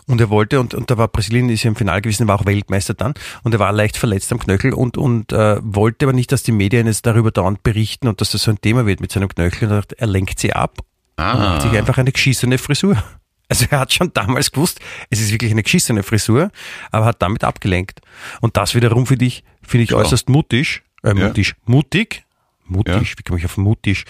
[0.08, 2.46] Und er wollte, und, und da war Brasilien, ist ja im Finale gewesen, war auch
[2.46, 6.32] Weltmeister dann, und er war leicht verletzt am Knöchel und, und äh, wollte aber nicht,
[6.32, 9.12] dass die Medien jetzt darüber dauernd berichten und dass das so ein Thema wird mit
[9.12, 9.72] seinem Knöchel.
[9.72, 10.78] Und er er lenkt sie ab
[11.18, 11.36] und Ah.
[11.38, 12.96] macht sich einfach eine geschissene Frisur.
[13.48, 14.80] Also er hat schon damals gewusst,
[15.12, 16.50] es ist wirklich eine geschissene Frisur,
[16.90, 18.02] aber hat damit abgelenkt.
[18.42, 19.98] Und das wiederum finde ich, finde ich Ja.
[19.98, 21.28] äußerst mutig, äh, Ja.
[21.28, 22.24] mutig, mutig,
[22.66, 24.06] mutig, wie komme ich auf mutig?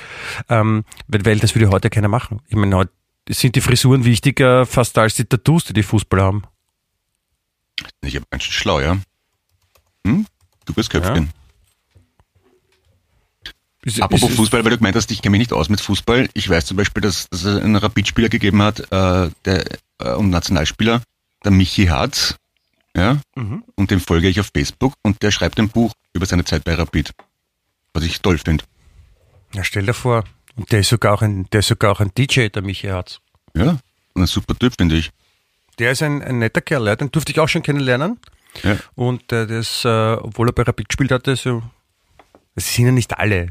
[0.48, 2.40] Ähm, weil, weil das würde heute keiner machen.
[2.48, 2.94] Ich meine, heute
[3.30, 6.44] sind die Frisuren wichtiger fast als die Tattoos, die die Fußballer haben.
[8.02, 8.98] Ich habe ganz schön schlau, ja.
[10.06, 10.26] Hm?
[10.66, 11.30] Kluges Köpfchen.
[13.84, 16.28] Ist- Apropos ist- Fußball, weil du gemeint hast, ich kenne mich nicht aus mit Fußball.
[16.34, 19.66] Ich weiß zum Beispiel, dass, dass es einen Rapid-Spieler gegeben hat, äh, der
[20.00, 21.02] äh, und Nationalspieler,
[21.44, 22.36] der Michi Harz,
[22.98, 23.64] ja, Mhm.
[23.76, 26.74] und dem folge ich auf Facebook und der schreibt ein Buch über seine Zeit bei
[26.74, 27.12] Rapid,
[27.94, 28.64] was ich toll finde.
[29.54, 30.24] Ja, stell dir vor.
[30.56, 33.20] Und der ist sogar auch ein, der ist sogar auch ein DJ, der Michi Harz.
[33.56, 33.78] Ja,
[34.16, 35.12] ein super Typ, finde ich.
[35.80, 38.20] Der ist ein, ein netter Kerl, ja, den durfte ich auch schon kennenlernen.
[38.64, 38.78] Ja.
[38.96, 41.62] Und äh, das, äh, obwohl er bei Rapid gespielt hatte, so,
[42.56, 43.50] das sind ja nicht alle.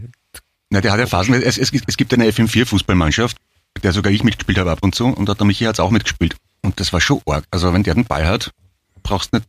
[0.71, 3.37] Na, der hat ja Phasen, es, es, es gibt eine FM4-Fußballmannschaft,
[3.75, 5.79] mit der sogar ich mitgespielt habe ab und zu, und da hat der Michi Harz
[5.79, 6.37] auch mitgespielt.
[6.63, 7.45] Und das war schon arg.
[7.51, 8.51] Also wenn der den Ball hat,
[9.03, 9.41] brauchst du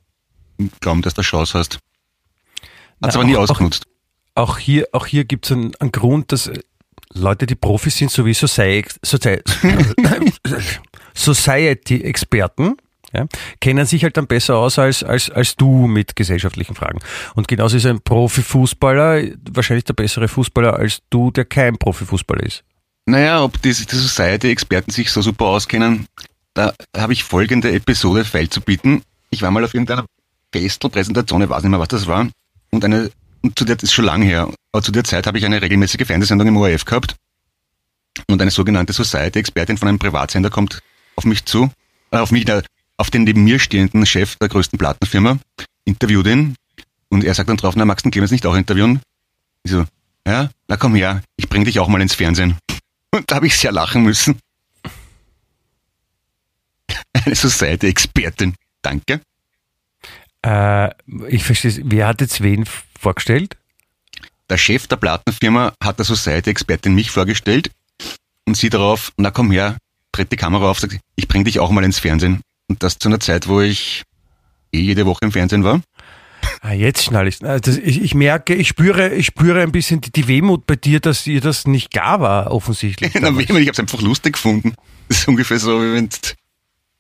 [0.58, 1.80] nicht glauben, dass du eine Chance hast.
[2.99, 3.86] Na, Hat's aber nie auch- auch- ausgenutzt.
[4.38, 6.51] Auch hier, auch hier gibt es einen, einen Grund, dass
[7.16, 8.47] Leute, die Profis sind, sowieso
[11.13, 12.78] Society-Experten,
[13.13, 13.28] ja,
[13.61, 16.99] kennen sich halt dann besser aus als, als, als du mit gesellschaftlichen Fragen.
[17.36, 22.63] Und genauso ist ein Profifußballer wahrscheinlich der bessere Fußballer als du, der kein Profifußballer ist.
[23.05, 26.07] Naja, ob die, die Society-Experten sich so super auskennen,
[26.53, 29.03] da habe ich folgende Episode feil zu bieten.
[29.30, 30.05] Ich war mal auf irgendeiner
[30.51, 32.28] Festel-Präsentation, ich weiß nicht mehr, was das war,
[32.72, 33.11] und eine,
[33.45, 36.07] und zu der, ist schon lange her, aber zu der Zeit habe ich eine regelmäßige
[36.07, 37.15] Fernsehsendung im ORF gehabt
[38.27, 40.81] und eine sogenannte Society-Expertin von einem Privatsender kommt
[41.15, 41.69] auf mich zu,
[42.09, 42.63] äh, auf mich, äh,
[42.97, 45.37] auf den neben mir stehenden Chef der größten Plattenfirma,
[45.83, 46.55] interviewt ihn
[47.09, 48.99] und er sagt dann drauf, na, magst du den Clemens nicht auch interviewen?
[49.61, 49.85] Ich so,
[50.27, 52.57] ja, na komm her, ich bring dich auch mal ins Fernsehen.
[53.11, 54.39] Und da habe ich sehr lachen müssen.
[57.13, 58.55] Eine Society-Expertin.
[58.81, 59.21] Danke.
[60.45, 60.89] Äh,
[61.29, 62.65] ich verstehe, wer hat jetzt wen
[63.06, 63.56] vorgestellt?
[64.49, 67.70] Der Chef der Plattenfirma hat der Society-Expertin mich vorgestellt
[68.45, 69.78] und sie darauf, na komm her,
[70.12, 72.41] tritt die Kamera auf, sagt, ich bring dich auch mal ins Fernsehen.
[72.68, 74.03] Und das zu einer Zeit, wo ich
[74.72, 75.82] eh jede Woche im Fernsehen war.
[76.62, 77.41] Ah, jetzt schnall ich.
[77.41, 81.24] Ich, ich merke, ich spüre, ich spüre ein bisschen die, die Wehmut bei dir, dass
[81.24, 83.14] dir das nicht gar war, offensichtlich.
[83.16, 83.49] Na, damals.
[83.49, 84.74] ich habe es einfach lustig gefunden.
[85.10, 86.10] Das ist ungefähr so, wie wenn,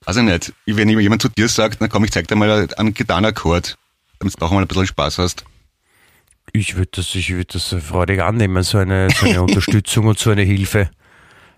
[0.05, 2.93] weiß ich nicht, wenn jemand zu dir sagt, na komm, ich zeig dir mal einen
[2.93, 3.75] Gitarrenakkord,
[4.19, 5.45] damit du auch mal ein bisschen Spaß hast.
[6.59, 10.31] Ich würde das, ich würde das freudig annehmen, so eine, so eine Unterstützung und so
[10.31, 10.89] eine Hilfe.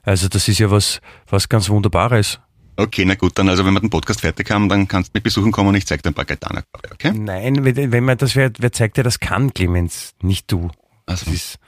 [0.04, 2.40] Also das ist ja was, was ganz Wunderbares.
[2.78, 5.24] Okay, na gut, dann also wenn wir den Podcast fertig haben, dann kannst du mit
[5.24, 7.12] besuchen kommen und ich zeig dir ein paar Gitarrenakkorde, okay?
[7.12, 10.70] Nein, wenn, wenn man das, wer, wer zeigt dir das kann, Clemens, nicht du.
[11.08, 11.60] Also, Das ist,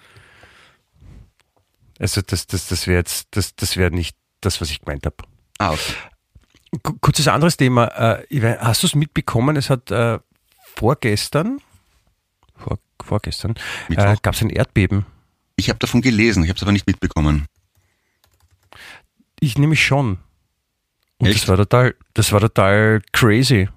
[2.00, 5.16] also das, das, das wäre jetzt, das, das wäre nicht das, was ich gemeint habe.
[5.58, 5.94] ah, okay.
[6.84, 7.88] Ku- Kurzes anderes Thema.
[8.30, 9.56] Äh, Hast du es mitbekommen?
[9.56, 10.20] Es hat äh,
[10.76, 11.60] vorgestern,
[12.60, 13.55] vor, vorgestern,
[13.89, 15.05] äh, gab es ein Erdbeben.
[15.55, 17.45] Ich habe davon gelesen, ich habe es aber nicht mitbekommen.
[19.39, 20.20] Ich nämlich schon.
[21.18, 21.41] Und Echt?
[21.41, 23.68] das war total, das war total crazy.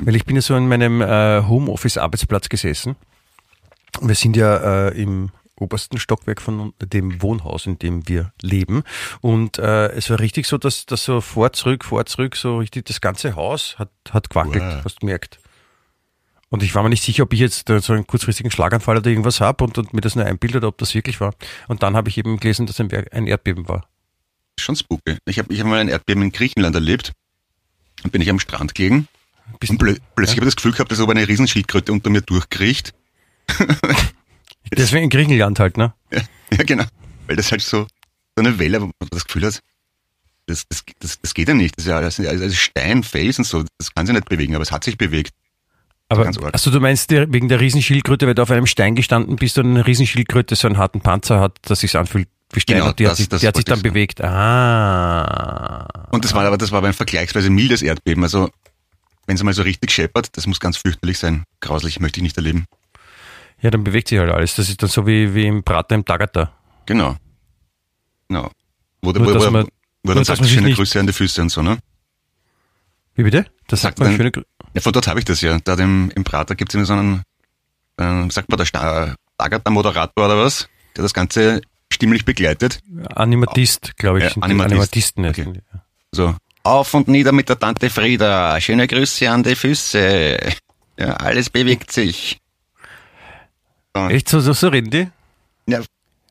[0.00, 2.94] Weil ich bin ja so in meinem äh, Homeoffice-Arbeitsplatz gesessen.
[4.00, 8.84] Wir sind ja äh, im obersten Stockwerk von dem Wohnhaus, in dem wir leben.
[9.20, 12.84] Und äh, es war richtig so, dass das so vor, zurück, vor, zurück, so richtig
[12.84, 14.84] das ganze Haus hat, hat gewackelt, Wow.
[14.84, 15.38] hast du gemerkt.
[16.56, 19.10] Und ich war mir nicht sicher, ob ich jetzt äh, so einen kurzfristigen Schlaganfall oder
[19.10, 21.34] irgendwas habe und, und mir das nur einbildet, ob das wirklich war.
[21.68, 22.88] Und dann habe ich eben gelesen, dass ein,
[23.26, 23.86] Erdbeben war.
[24.58, 25.18] Schon spooky.
[25.26, 27.12] Ich habe ich hab mal ein Erdbeben in Griechenland erlebt.
[28.04, 29.06] Und bin ich am Strand gelegen.
[29.60, 32.22] Bist- Und plö plötzlich habe ich das Gefühl gehabt, dass ob eine Riesenschildkröte unter mir
[32.22, 32.94] durchkriecht.
[34.74, 35.92] Deswegen in Griechenland halt, ne?
[36.10, 36.84] Ja, ja, genau.
[37.26, 37.88] Weil das halt so, so
[38.38, 39.60] eine Welle, wo man das Gefühl hat,
[40.46, 41.76] das, das, das, das geht ja nicht.
[41.76, 43.62] Das ist ja alles, alles Stein, Fels und so.
[43.76, 45.34] Das kann sich nicht bewegen, aber es hat sich bewegt.
[46.08, 49.66] Aber also du meinst wegen der Riesenschildkröte, weil du auf einem Stein gestanden bist und
[49.66, 53.06] eine Riesenschildkröte so einen harten Panzer hat, dass sich anfühlt wie Stein Genau, und die
[53.06, 53.88] hat das- sich, das die hat sich dann sagen.
[53.90, 54.22] bewegt.
[54.22, 55.88] Ah.
[56.12, 58.22] Und das war aber, das war aber ein vergleichsweise mildes Erdbeben.
[58.22, 58.50] Also,
[59.26, 61.42] wenn es mal so richtig scheppert, das muss ganz fürchterlich sein.
[61.60, 62.66] Grauslich, möchte ich nicht erleben.
[63.60, 64.54] Ja, dann bewegt sich halt alles.
[64.54, 66.52] Das ist dann so wie, wie im Prater im Tagata.
[66.86, 67.16] Genau.
[68.28, 68.50] Genau.
[69.02, 69.68] Wo, Nur, wo, dass wo, man- wo
[70.04, 71.78] nur, dann dass sagt, man schöne Grüße an die Füße und so, ne?
[73.16, 73.46] Wie bitte?
[73.66, 74.42] Das sagt Sagt man man- schöne Grü
[74.76, 75.58] Ja, von dort habe ich das ja.
[75.64, 77.22] Da im, im Prater gibt es immer so einen,
[77.98, 81.60] äh, sagt man, der Sta- Tagata-Moderator oder was, der das Ganze
[81.92, 82.80] stimmlich begleitet.
[83.14, 84.24] Animatist, glaube ich.
[84.36, 84.72] Ja, Animatist.
[84.72, 85.26] Animatisten.
[85.26, 85.60] Okay.
[86.12, 88.60] So, auf und nieder mit der Tante Frieda.
[88.60, 90.38] Schöne Grüße an die Füße.
[90.98, 92.38] Ja, alles bewegt sich.
[93.94, 95.08] Echt, so, so, so reden die?
[95.66, 95.80] Ja,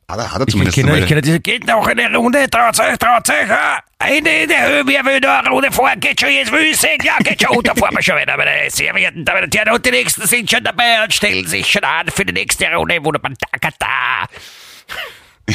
[0.07, 2.79] hat er, hat er Ich zumindest kenne, ich kenne diese, Geht noch eine Runde, traut
[2.79, 3.49] euch, traut euch.
[3.97, 5.89] Eine in der Höhe, wer will noch eine Runde vor?
[5.95, 7.03] Geht schon jetzt wüsig?
[7.03, 7.57] Ja, geht schon.
[7.57, 9.73] Und da fahren wir schon wieder, meine sehr verehrten Damen und Herren.
[9.73, 13.03] Und die Nächsten sind schon dabei und stellen sich schon an für die nächste Runde.
[13.03, 13.31] Wunderbar,
[13.61, 14.27] da, da.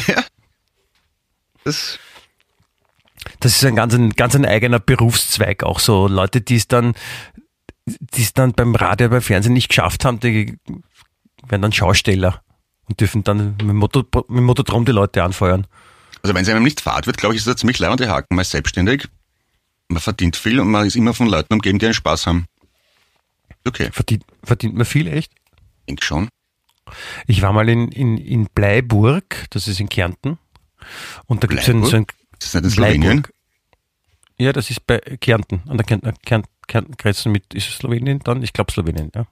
[0.06, 0.24] Ja.
[1.64, 1.98] Das,
[3.38, 5.62] das ist ein ganz, ein ganz ein eigener Berufszweig.
[5.62, 6.94] Auch so Leute, die es dann
[7.84, 10.58] die es dann beim Radio, beim Fernsehen nicht geschafft haben, die
[11.46, 12.42] werden dann Schausteller
[12.90, 15.66] und dürfen dann mit dem, Motor, mit dem Motodrom die Leute anfeuern.
[16.22, 18.34] Also wenn es einem nicht fahrt wird, glaube ich, ist das ziemlich leibende Haken.
[18.34, 19.08] Man ist selbstständig,
[19.88, 22.46] man verdient viel und man ist immer von Leuten umgeben, die einen Spaß haben.
[23.66, 25.32] Okay, Verdient, verdient man viel, echt?
[25.32, 26.28] ich denke schon.
[27.26, 30.38] Ich war mal in, in, in Bleiburg, das ist in Kärnten.
[31.26, 32.06] Und da gibt es so ein, so ein
[32.40, 33.22] Ist das nicht in Slowenien?
[34.38, 35.62] Ja, das ist bei Kärnten.
[35.68, 38.42] An der Kärnten, Kärnten, Kärnten Grenzen mit, ist es Slowenien dann?
[38.42, 39.26] Ich glaube Slowenien, ja.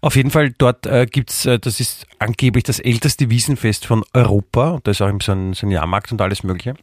[0.00, 4.80] Auf jeden Fall, dort äh, gibt's, äh, das ist angeblich das älteste Wiesenfest von Europa.
[4.82, 6.74] Da ist auch eben so ein, so ein Jahrmarkt und alles Mögliche.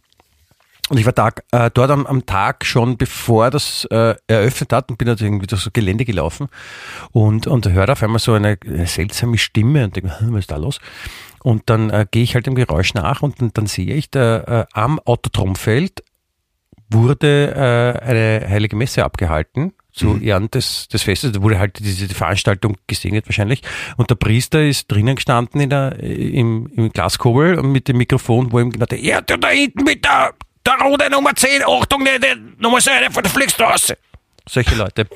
[0.89, 4.89] Und ich war da, äh, dort am, am Tag schon, bevor das äh, eröffnet hat
[4.89, 6.47] und bin halt irgendwie durch so Gelände gelaufen
[7.11, 10.51] und, und hörte auf einmal so eine, eine seltsame Stimme und denke, hm, was ist
[10.51, 10.79] da los?
[11.43, 14.39] Und dann äh, gehe ich halt dem Geräusch nach und dann, dann sehe ich, da,
[14.39, 16.03] äh, am Autotromfeld
[16.89, 21.31] wurde äh, eine heilige Messe abgehalten zu Ehren des, des Festes.
[21.31, 23.61] Da wurde halt diese die Veranstaltung gesegnet wahrscheinlich.
[23.97, 28.59] Und der Priester ist drinnen gestanden in der, im, im Glaskobel mit dem Mikrofon, wo
[28.59, 30.33] ihm gesagt hat, ja, du da hinten mit der,
[30.65, 32.21] der Route Nummer 10, Achtung, nicht,
[32.59, 33.93] Nummer 7, von der raus.
[34.47, 35.07] Solche Leute.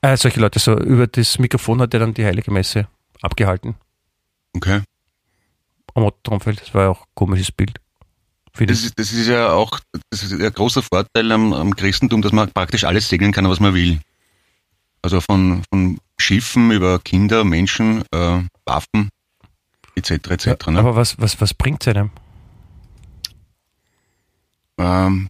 [0.00, 2.86] Äh, solche Leute, so über das Mikrofon hat er dann die heilige Messe
[3.22, 3.74] abgehalten
[4.56, 4.82] Okay.
[5.94, 6.60] am Autotromfeld.
[6.60, 7.80] Das war auch ein komisches Bild.
[8.56, 9.80] Das ist, das ist ja auch
[10.10, 13.58] das ist ein großer Vorteil am, am Christentum, dass man praktisch alles segnen kann, was
[13.58, 13.98] man will.
[15.02, 19.10] Also von, von Schiffen über Kinder, Menschen, äh, Waffen,
[19.96, 20.10] etc.
[20.30, 20.66] etc.
[20.68, 20.78] ne?
[20.78, 22.10] Aber was, was, was bringt's einem?
[24.78, 25.28] ähm,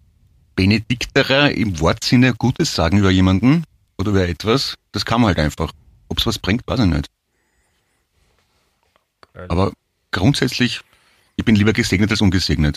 [0.56, 3.64] Benedikterer im Wortsinne Gutes sagen über jemanden
[3.98, 5.72] oder über etwas, das kann man halt einfach.
[6.08, 7.08] Ob es was bringt, weiß ich nicht.
[9.48, 9.72] Aber
[10.12, 10.80] grundsätzlich,
[11.36, 12.76] ich bin lieber gesegnet als ungesegnet.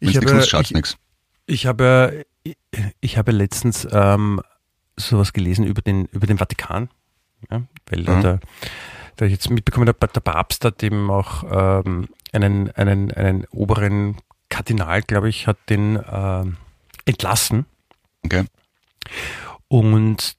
[0.00, 0.96] Wenn es nichts schaut's ich, nichts.
[1.46, 2.24] ich habe,
[3.00, 4.40] ich, habe letztens ähm,
[4.96, 6.88] sowas gelesen über den, über den Vatikan,
[7.50, 8.22] ja, weil da, Mhm.
[8.22, 8.40] da,
[9.16, 11.44] da ich jetzt mitbekommen habe, der Papst hat eben auch
[11.84, 14.16] ähm, einen, einen, einen oberen
[14.48, 16.56] Kardinal, glaube ich, hat den ähm,
[17.04, 17.66] entlassen.
[18.24, 18.44] Okay.
[19.68, 20.36] Und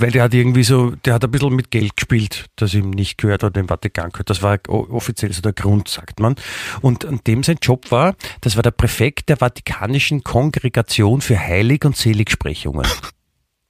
[0.00, 3.18] weil der hat irgendwie so, der hat ein bisschen mit Geld gespielt, das ihm nicht
[3.18, 4.30] gehört oder dem Vatikan gehört.
[4.30, 6.36] Das war offiziell so der Grund, sagt man.
[6.80, 11.84] Und an dem sein Job war, das war der Präfekt der Vatikanischen Kongregation für Heilig-
[11.84, 12.86] und Seligsprechungen.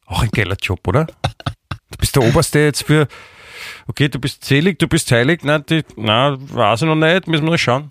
[0.06, 1.04] Auch ein geiler Job, oder?
[1.04, 3.08] Du bist der Oberste jetzt für,
[3.86, 7.44] okay, du bist selig, du bist heilig, na, die, na, weiß ich noch nicht, müssen
[7.44, 7.90] wir noch schauen.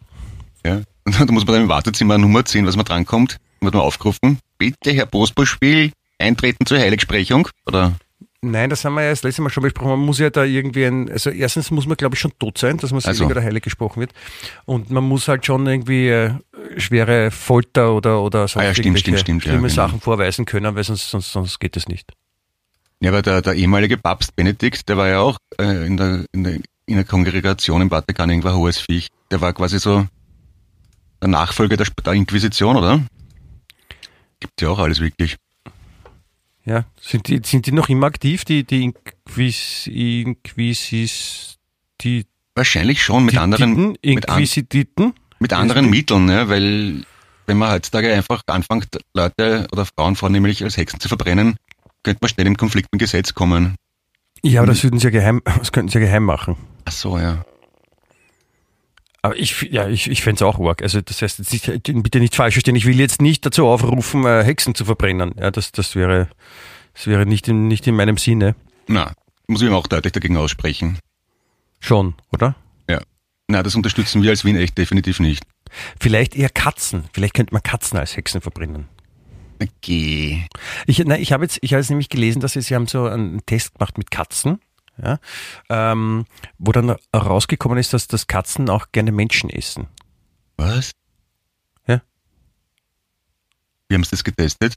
[0.65, 0.81] Ja.
[1.05, 3.37] Da muss man dann im Wartezimmer Nummer ziehen, was man drankommt.
[3.61, 4.39] Wird man aufgerufen.
[4.57, 7.47] Bitte, Herr Postbuchspiel, eintreten zur Heiligsprechung.
[7.65, 7.93] Oder
[8.41, 9.89] Nein, das haben wir ja das letzte Mal schon besprochen.
[9.89, 12.77] Man muss ja da irgendwie ein, also erstens muss man glaube ich schon tot sein,
[12.77, 13.31] dass man selig Also.
[13.31, 14.13] oder heilig gesprochen wird.
[14.65, 16.33] Und man muss halt schon irgendwie äh,
[16.77, 19.73] schwere Folter oder, oder sonst Ah ja, stimmt, stimmt, stimmt, ja, schlimme genau.
[19.73, 22.11] Sachen vorweisen können, weil sonst, sonst, sonst geht das nicht.
[22.99, 26.43] Ja, aber der, der ehemalige Papst Benedikt, der war ja auch äh, in, der, in,
[26.43, 26.53] der,
[26.85, 29.07] in der Kongregation im Vatikan irgendwo hohes Viech.
[29.31, 30.05] Der war quasi so
[31.21, 33.01] der Nachfolger der, der Inquisition, oder?
[34.39, 35.37] Gibt ja auch alles wirklich.
[36.67, 41.57] Ja, sind die, sind die noch immer aktiv, die, die Inquis, Inquisis,
[42.01, 47.05] die, Wahrscheinlich schon mit anderen, Titen, mit, an, mit anderen Mitteln, ja, weil
[47.45, 51.55] wenn man heutzutage einfach anfängt, Leute oder Frauen vornehmlich als Hexen zu verbrennen,
[52.03, 53.75] könnte man schnell in Konflikt mit dem Gesetz kommen.
[54.43, 56.57] Ja, aber das würden sie ja geheim, das könnten sie ja geheim machen.
[56.83, 57.45] Ach so, ja.
[59.21, 60.81] Aber ich, ja, ich, ich fände es auch arg.
[60.81, 62.75] Also das heißt, nicht, bitte nicht falsch verstehen.
[62.75, 65.33] Ich will jetzt nicht dazu aufrufen, äh, Hexen zu verbrennen.
[65.39, 66.29] Ja, das, das wäre,
[66.93, 68.55] das wäre nicht in, nicht in meinem Sinne.
[68.87, 69.13] Na,
[69.47, 70.99] muss ich mir auch deutlich dagegen aussprechen.
[71.79, 72.55] Schon, oder?
[72.89, 73.01] Ja.
[73.47, 75.43] Na, das unterstützen wir als Wien echt definitiv nicht.
[75.99, 77.05] Vielleicht eher Katzen.
[77.13, 78.87] Vielleicht könnte man Katzen als Hexen verbrennen.
[79.81, 80.43] Geh.
[80.85, 83.05] Ich, nein, ich habe jetzt, ich habe jetzt nämlich gelesen, dass sie, sie haben so
[83.05, 84.59] einen Test gemacht mit Katzen,
[85.01, 85.19] ja,
[85.69, 86.25] ähm,
[86.57, 89.87] wo dann rausgekommen ist, dass, dass Katzen auch gerne Menschen essen.
[90.57, 90.91] Was?
[91.87, 92.01] Ja.
[93.89, 94.75] Wie haben sie das getestet?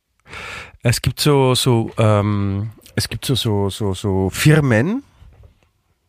[0.82, 5.02] Es gibt so, so, ähm, es gibt so, so, so, so Firmen,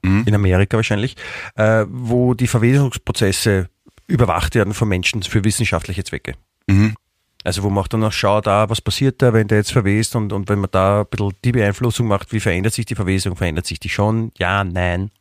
[0.03, 0.23] Mhm.
[0.25, 1.15] in Amerika wahrscheinlich,
[1.55, 3.69] äh, wo die Verwesungsprozesse
[4.07, 6.33] überwacht werden von Menschen für wissenschaftliche Zwecke.
[6.67, 6.95] Mhm.
[7.43, 10.15] Also wo man auch dann auch schaut, ah, was passiert da, wenn der jetzt verwest
[10.15, 13.35] und, und wenn man da ein bisschen die Beeinflussung macht, wie verändert sich die Verwesung,
[13.35, 14.31] verändert sich die schon?
[14.37, 15.11] Ja, nein.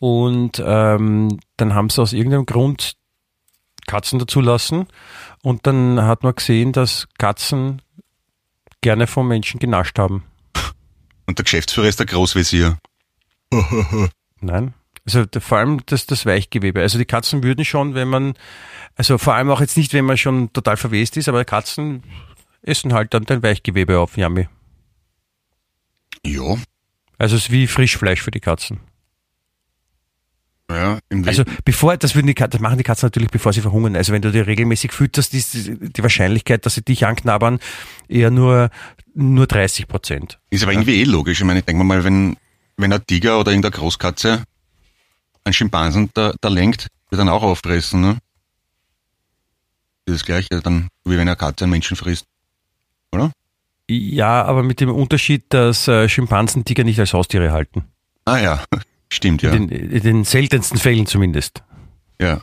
[0.00, 2.96] Und ähm, dann haben sie aus irgendeinem Grund
[3.86, 4.86] Katzen dazulassen
[5.42, 7.80] und dann hat man gesehen, dass Katzen
[8.80, 10.24] gerne vom Menschen genascht haben.
[11.26, 12.78] Und der Geschäftsführer ist der Großvisier.
[14.40, 14.74] Nein.
[15.06, 16.80] Also vor allem das, das Weichgewebe.
[16.80, 18.34] Also die Katzen würden schon, wenn man,
[18.96, 22.02] also vor allem auch jetzt nicht, wenn man schon total verwest ist, aber Katzen
[22.62, 24.48] essen halt dann dein Weichgewebe auf, Yummy.
[26.24, 26.56] Ja.
[27.18, 28.80] Also es ist wie Frischfleisch für die Katzen.
[30.68, 33.94] Ja, im Also bevor, das würden die das machen die Katzen natürlich, bevor sie verhungern.
[33.94, 37.60] Also wenn du die regelmäßig fütterst, ist die Wahrscheinlichkeit, dass sie dich anknabbern,
[38.08, 38.70] eher nur,
[39.14, 40.40] nur 30 Prozent.
[40.50, 41.38] Ist aber irgendwie eh logisch.
[41.38, 42.36] Ich meine, ich denke mal, wenn,
[42.76, 44.42] wenn ein Tiger oder irgendeine Großkatze
[45.46, 48.18] einen Schimpansen da, da lenkt, wird dann auch auffressen, ne?
[50.04, 52.26] Das ist das Gleiche, dann, wie wenn eine Katze einen Menschen frisst.
[53.12, 53.32] Oder?
[53.88, 57.84] Ja, aber mit dem Unterschied, dass äh, Schimpansen Tiger nicht als Haustiere halten.
[58.24, 58.64] Ah ja,
[59.12, 59.52] stimmt, ja.
[59.52, 61.62] In, den, in den seltensten Fällen zumindest.
[62.20, 62.40] Ja.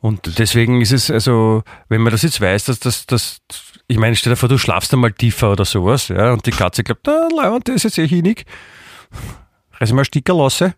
[0.00, 3.38] Und deswegen ist es, also, wenn man das jetzt weiß, dass das, das,
[3.86, 6.84] ich meine, stell dir vor, du schlafst einmal tiefer oder sowas, ja, und die Katze
[6.84, 8.44] glaubt, ah, Leon, der ist jetzt eh hinig.
[9.72, 10.74] Reiß mal Sticker lasse.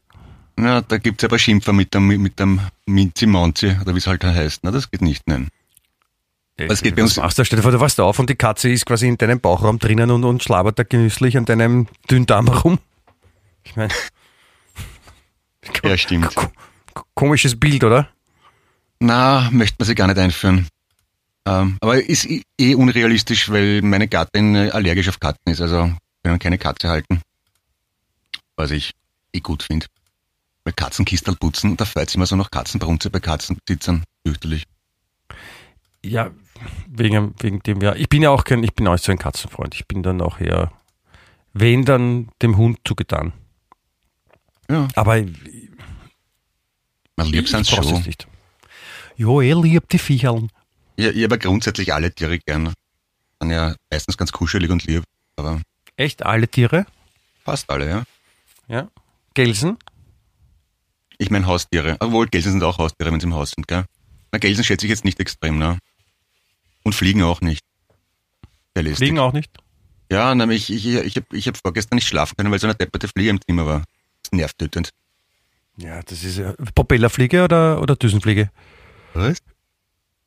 [0.58, 4.60] Ja, da gibt's aber Schimpfer mit dem, mit dem Minzi-Monzi, oder wie es halt heißt.
[4.62, 5.48] Na, das geht nicht, nein.
[6.58, 7.44] Was geht bei uns- machst du?
[7.44, 10.10] Stell dir vor, du wachst auf und die Katze ist quasi in deinem Bauchraum drinnen
[10.10, 12.78] und, und schlabert da genüsslich an deinem Dünndarm herum.
[13.64, 13.92] Ich meine,
[15.84, 16.34] Ja, stimmt.
[16.34, 16.50] ko-
[16.94, 18.08] ko- komisches Bild, oder?
[19.00, 20.68] Na, möchte man sich gar nicht einführen.
[21.44, 22.26] Ähm, aber ist
[22.58, 25.92] eh- unrealistisch, weil meine Gattin äh, allergisch auf Katzen ist, also
[26.24, 27.20] können keine Katze halten.
[28.56, 28.92] Was ich
[29.34, 29.86] eh gut finde.
[30.66, 34.02] Weil Katzenkistel putzen, da freut sich immer so noch Katzenbrunze bei Katzenbesitzern.
[34.26, 34.64] Fürchterlich.
[36.04, 36.32] Ja,
[36.88, 37.94] wegen, wegen dem, ja.
[37.94, 39.76] Ich bin ja auch kein, ich bin auch nicht so ein Katzenfreund.
[39.76, 40.72] Ich bin dann auch eher,
[41.52, 43.32] wenn dann dem Hund zugetan.
[44.68, 45.22] Ja, Aber
[47.14, 48.02] man liebt es schon.
[48.02, 48.26] nicht.
[49.16, 50.50] Jo, er liebt die Viecherln.
[50.96, 52.74] Ich, ich habe grundsätzlich alle Tiere gern.
[53.40, 55.04] Sind ja meistens ganz kuschelig und lieb,
[55.36, 55.60] aber
[55.94, 56.86] Echt alle Tiere?
[57.44, 58.02] fast alle, ja.
[58.66, 58.88] Ja.
[59.34, 59.76] Gelsen?
[61.18, 61.96] Ich meine Haustiere.
[62.00, 63.84] Obwohl, Gelsen sind auch Haustiere, wenn sie im Haus sind, gell?
[64.32, 65.78] Na, Gelsen schätze ich jetzt nicht extrem, ne?
[66.82, 67.64] Und Fliegen auch nicht.
[68.74, 69.50] Fliegen auch nicht?
[70.10, 72.74] Ja, nämlich, ich, ich, ich habe ich hab vorgestern nicht schlafen können, weil so eine
[72.74, 73.78] depperte Fliege im Zimmer war.
[73.80, 73.86] Das
[74.24, 74.90] ist nervtötend.
[75.78, 78.50] Ja, das ist ja Propellerfliege oder, oder Düsenfliege?
[79.14, 79.38] Was?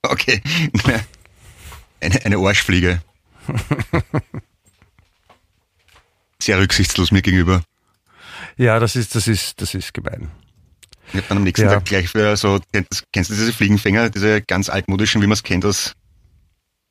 [0.02, 0.42] Okay.
[2.02, 3.02] Eine, eine Arschfliege.
[6.42, 7.62] Sehr rücksichtslos mir gegenüber.
[8.56, 10.32] Ja, das ist, das ist, das ist gemein.
[11.12, 11.74] Ich habe dann am nächsten Ja.
[11.74, 15.44] Tag gleich für so, kennst, kennst du diese Fliegenfänger, diese ganz altmodischen, wie man es
[15.44, 15.94] kennt aus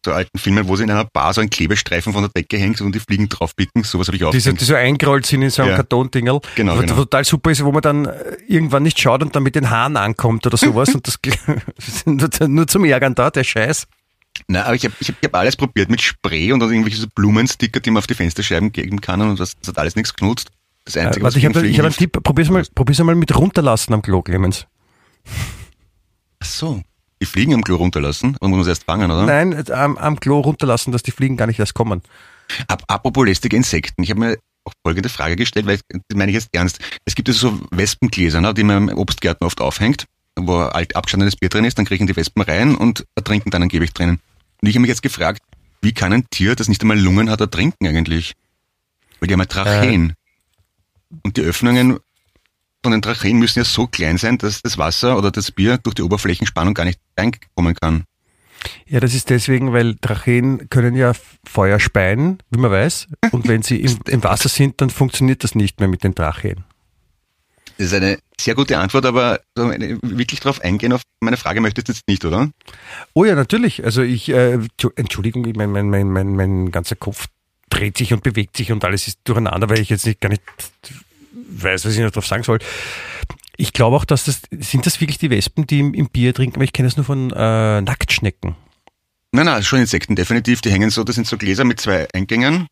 [0.04, 2.80] so alten Filmen, wo sie in einer Bar so ein Klebestreifen von der Decke hängt
[2.80, 4.58] und die Fliegen draufblicken, sowas habe ich auch Die so, gesehen.
[4.58, 5.76] die so eingerollt sind in so einem Ja.
[5.76, 6.40] Kartondingerl.
[6.54, 6.94] Genau, Was genau.
[6.94, 9.96] total super ist, wo man dann äh, irgendwann nicht schaut und dann mit den Haaren
[9.96, 11.18] ankommt oder sowas und das
[12.06, 13.86] nur, nur zum Ärgern da, der Scheiß.
[14.46, 17.00] Nein, aber ich habe ich hab, ich hab alles probiert mit Spray und dann irgendwelche
[17.00, 20.14] so Blumensticker, die man auf die Fensterscheiben geben kann und das, das hat alles nichts
[20.14, 20.48] genutzt.
[20.88, 22.98] Das Äh, Einzige, warte, ich gegen habe ich Fliegen hab einen Tipp, probier's mal, probier's
[23.00, 24.66] mal mit runterlassen am Klo, Clemens.
[26.40, 26.82] Ach so.
[27.20, 29.24] Die Fliegen am Klo runterlassen und muss man erst fangen, oder?
[29.24, 32.00] Nein, äh, am, am Klo runterlassen, dass die Fliegen gar nicht erst kommen.
[32.68, 34.02] Ab, apropos lästige Insekten.
[34.02, 36.78] Ich habe mir auch folgende Frage gestellt, weil das meine ich jetzt ernst.
[37.04, 41.36] Es gibt ja so Wespengläser, ne, die man im Obstgärten oft aufhängt, wo alt abgestandenes
[41.36, 44.20] Bier drin ist, dann kriegen die Wespen rein und ertrinken dann angeblich drinnen.
[44.62, 45.42] Und ich habe mich jetzt gefragt,
[45.82, 48.32] wie kann ein Tier, das nicht einmal Lungen hat, ertrinken eigentlich?
[49.20, 50.14] Weil die haben ja Tracheen.
[51.24, 51.98] Und die Öffnungen
[52.82, 55.94] von den Tracheen müssen ja so klein sein, dass das Wasser oder das Bier durch
[55.94, 58.04] die Oberflächenspannung gar nicht reinkommen kann.
[58.86, 61.12] Ja, das ist deswegen, weil Tracheen können ja
[61.44, 63.06] Feuer speien, wie man weiß.
[63.30, 66.64] Und wenn sie im, im Wasser sind, dann funktioniert das nicht mehr mit den Tracheen.
[67.76, 71.92] Das ist eine sehr gute Antwort, aber wirklich darauf eingehen auf meine Frage möchtest du
[71.92, 72.50] jetzt nicht, oder?
[73.12, 73.84] Oh ja, natürlich.
[73.84, 77.26] Also ich, äh, Entschu- Entschuldigung, mein, mein, mein, mein, mein ganzer Kopf
[77.78, 80.42] dreht sich und bewegt sich und alles ist durcheinander, weil ich jetzt nicht gar nicht
[81.32, 82.58] weiß, was ich noch drauf sagen soll.
[83.56, 86.56] Ich glaube auch, dass das, sind das wirklich die Wespen, die im, im Bier trinken,
[86.56, 88.54] weil ich kenne das nur von äh, Nacktschnecken.
[89.32, 90.60] Nein, nein, schon Insekten, definitiv.
[90.60, 92.66] Die hängen so, das sind so Gläser mit zwei Eingängen.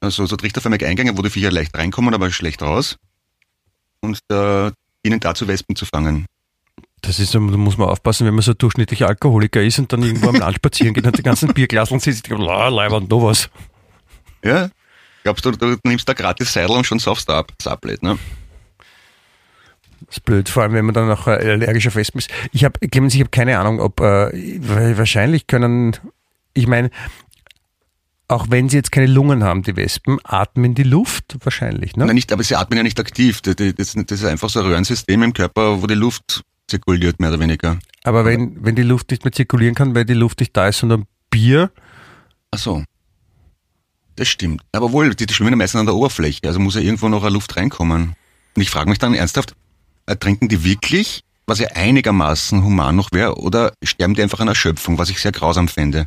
[0.00, 2.96] Also so trichterförmige Eingänge, wo die Viecher leicht reinkommen, aber schlecht raus.
[4.00, 4.72] Und da
[5.04, 6.26] dienen dazu, Wespen zu fangen.
[7.02, 10.28] Das ist, da muss man aufpassen, wenn man so durchschnittlicher Alkoholiker ist und dann irgendwo
[10.28, 13.50] am Land spazieren geht und die ganzen Bierglaseln sitzt, la, leibend, noch was.
[14.44, 14.68] Ja?
[15.22, 17.52] Glaubst du, du nimmst da gratis Seidel und schon saufst du ab.
[17.58, 18.18] Das ist ne?
[20.06, 22.30] Das ist blöd, vor allem wenn man dann auch äh, allergisch auf Wespen ist.
[22.52, 24.32] Ich habe, Clemens, ich habe keine Ahnung, ob äh,
[24.98, 25.96] wahrscheinlich können,
[26.54, 26.90] ich meine,
[28.26, 32.06] auch wenn sie jetzt keine Lungen haben, die Wespen, atmen die Luft wahrscheinlich, ne?
[32.06, 33.42] Nein, nicht, aber sie atmen ja nicht aktiv.
[33.42, 37.30] Das, das, das ist einfach so ein Röhrensystem im Körper, wo die Luft zirkuliert, mehr
[37.30, 37.78] oder weniger.
[38.02, 40.78] Aber wenn, wenn die Luft nicht mehr zirkulieren kann, weil die Luft nicht da ist,
[40.78, 41.70] sondern Bier,
[42.52, 42.84] Ach so.
[44.22, 44.62] Das stimmt.
[44.70, 47.24] Aber wohl, die, die schwimmen ja meistens an der Oberfläche, also muss ja irgendwo noch
[47.24, 48.14] eine Luft reinkommen.
[48.54, 49.56] Und ich frage mich dann ernsthaft,
[50.06, 54.96] ertrinken die wirklich, was ja einigermaßen human noch wäre, oder sterben die einfach an Erschöpfung,
[54.96, 56.06] was ich sehr grausam fände?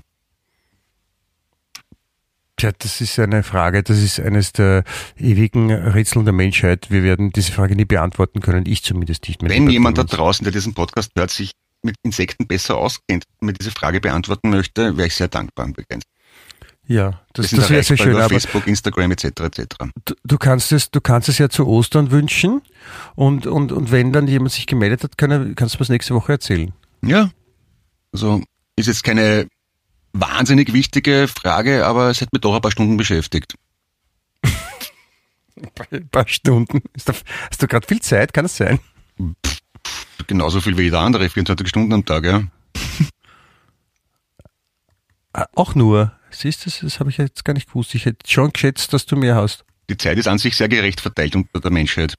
[2.55, 4.85] Tja, das ist eine Frage, das ist eines der
[5.17, 6.89] ewigen Rätsel der Menschheit.
[6.89, 9.51] Wir werden diese Frage nie beantworten können, ich zumindest nicht mehr.
[9.51, 11.51] Wenn jemand da draußen, der diesen Podcast hört, sich
[11.83, 15.75] mit Insekten besser auskennt und mir diese Frage beantworten möchte, wäre ich sehr dankbar und
[15.75, 16.07] begrenzt.
[16.87, 18.15] Ja, das, das wäre sehr schön.
[18.15, 19.25] Aber Facebook, Instagram etc.
[19.25, 19.65] etc.
[20.05, 22.61] du, du kannst es, du kannst es ja zu Ostern wünschen
[23.15, 25.89] und, und, und wenn dann jemand sich gemeldet hat, kann er, kannst du mir das
[25.89, 26.73] nächste Woche erzählen.
[27.03, 27.31] Ja.
[28.13, 28.41] Also
[28.75, 29.47] ist jetzt keine
[30.13, 33.55] wahnsinnig wichtige Frage, aber es hat mich doch ein paar Stunden beschäftigt.
[35.89, 36.81] Ein paar Stunden.
[36.97, 38.33] Hast du gerade viel Zeit?
[38.33, 38.77] Kann es sein?
[40.27, 42.43] Genauso viel wie jeder andere, 24 Stunden am Tag, ja.
[45.31, 46.11] Ah, Auch nur.
[46.35, 47.95] Siehst du, das, habe ich jetzt gar nicht gewusst.
[47.95, 49.63] Ich hätte schon geschätzt, dass du mehr hast.
[49.89, 52.15] Die Zeit ist an sich sehr gerecht verteilt unter der Menschheit.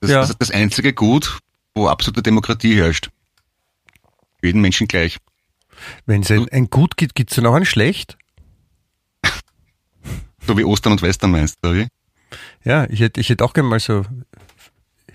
[0.00, 0.22] Das Ja.
[0.22, 1.38] ist das einzige Gut,
[1.74, 3.10] wo absolute Demokratie herrscht.
[4.40, 5.18] Für jeden Menschen gleich.
[6.06, 8.16] Wenn es ein, ein Gut gibt, gibt es dann auch ein Schlecht?
[10.44, 11.86] So wie Ostern und Western meinst du, oder?
[12.64, 14.04] Ja, ich hätte, ich hätte auch gern mal so,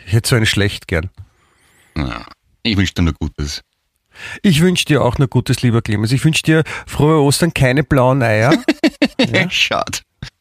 [0.05, 1.09] ich hätte so ein Schlecht gern.
[1.95, 2.25] Na,
[2.63, 3.61] ich wünsche dir nur Gutes.
[4.41, 6.11] Ich wünsche dir auch nur Gutes, lieber Clemens.
[6.11, 8.53] Ich wünsche dir frohe Ostern, keine blauen Eier.
[9.19, 9.49] Ja.
[9.49, 9.99] Schade.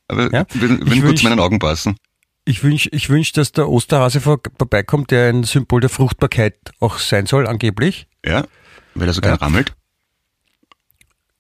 [0.08, 0.44] Aber Ja.
[0.52, 1.96] würden, Ich würden gut zu meinen Augen passen.
[2.44, 6.98] Ich wünsche, ich wünsch, dass der Osterhase vor- vorbeikommt, der ein Symbol der Fruchtbarkeit auch
[6.98, 8.06] sein soll, angeblich.
[8.24, 8.44] Ja.
[8.94, 9.72] Weil er so gerne rammelt.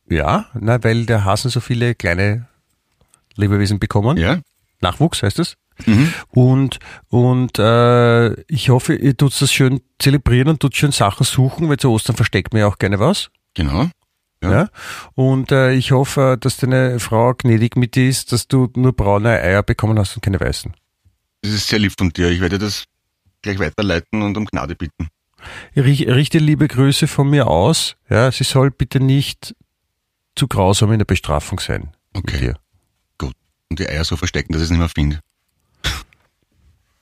[0.08, 2.46] Ja, na, weil der Hasen so viele kleine
[3.34, 4.16] Lebewesen bekommen.
[4.16, 4.40] Ja.
[4.80, 5.56] Nachwuchs heißt es.
[5.84, 6.12] Mhm.
[6.30, 11.68] Und, und äh, ich hoffe, ihr tut das schön zelebrieren und tut schön Sachen suchen,
[11.68, 13.28] weil zu Ostern versteckt man ja auch gerne was.
[13.54, 13.88] Genau.
[14.42, 14.50] Ja.
[14.52, 14.68] Ja.
[15.14, 19.30] Und äh, ich hoffe, dass deine Frau gnädig mit dir ist, dass du nur braune
[19.30, 20.72] Eier bekommen hast und keine weißen.
[21.42, 22.30] Das ist sehr lieb von dir.
[22.30, 22.84] Ich werde das
[23.42, 25.08] gleich weiterleiten und um Gnade bitten.
[25.76, 27.96] Rich- Richte liebe Grüße von mir aus.
[28.10, 29.54] Ja, sie soll bitte nicht
[30.34, 31.92] zu grausam in der Bestrafung sein.
[32.14, 32.54] Okay.
[33.18, 33.34] Gut.
[33.70, 35.20] Und die Eier so verstecken, dass ich es nicht mehr finde.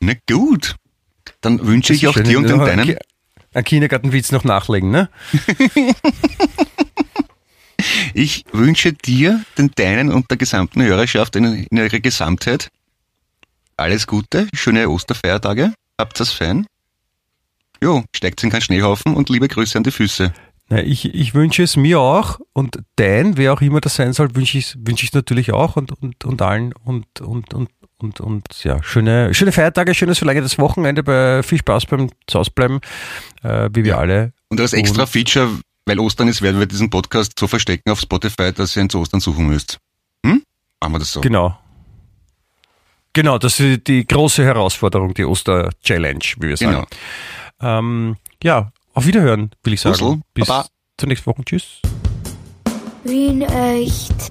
[0.05, 0.77] Na gut.
[1.41, 2.97] Dann wünsche ich auch dir und den ein deinen.
[3.55, 5.09] Ein Kindergartenwitz noch nachlegen, ne?
[8.15, 12.71] Ich wünsche dir, den deinen und der gesamten Hörerschaft in, in ihrer Gesamtheit
[13.77, 16.67] alles Gute, schöne Osterfeiertage, habt das fein.
[17.83, 20.33] Jo, steigt in keinen Schneehaufen und liebe Grüße an die Füße.
[20.69, 24.35] Na, ich, ich wünsche es mir auch und dein, wer auch immer das sein soll,
[24.35, 27.69] wünsche ich wünsche ich natürlich auch und, und, und allen und, und, und,
[27.99, 32.81] und, und ja, schöne, schöne Feiertage, schönes verlängertes Wochenende, bei, viel Spaß beim Zuhausbleiben,
[33.43, 33.99] äh, wie wir Ja.
[33.99, 34.33] alle.
[34.49, 35.49] Und als extra Feature,
[35.87, 39.01] weil Ostern ist, werden wir diesen Podcast so verstecken auf Spotify, dass ihr ihn zu
[39.01, 39.79] Ostern suchen müsst.
[40.25, 40.43] Hm?
[40.81, 41.21] Machen wir das so.
[41.21, 41.59] Genau.
[43.13, 46.85] Genau, das ist die große Herausforderung, die Oster-Challenge, wie wir sagen.
[47.61, 47.79] Genau.
[47.79, 49.97] Ähm, ja, auf Wiederhören, will ich sagen.
[49.99, 50.67] Busl, Bis Baba.
[50.99, 51.45] zur nächsten Woche.
[51.45, 51.81] Tschüss.
[53.05, 54.29] Wien echt.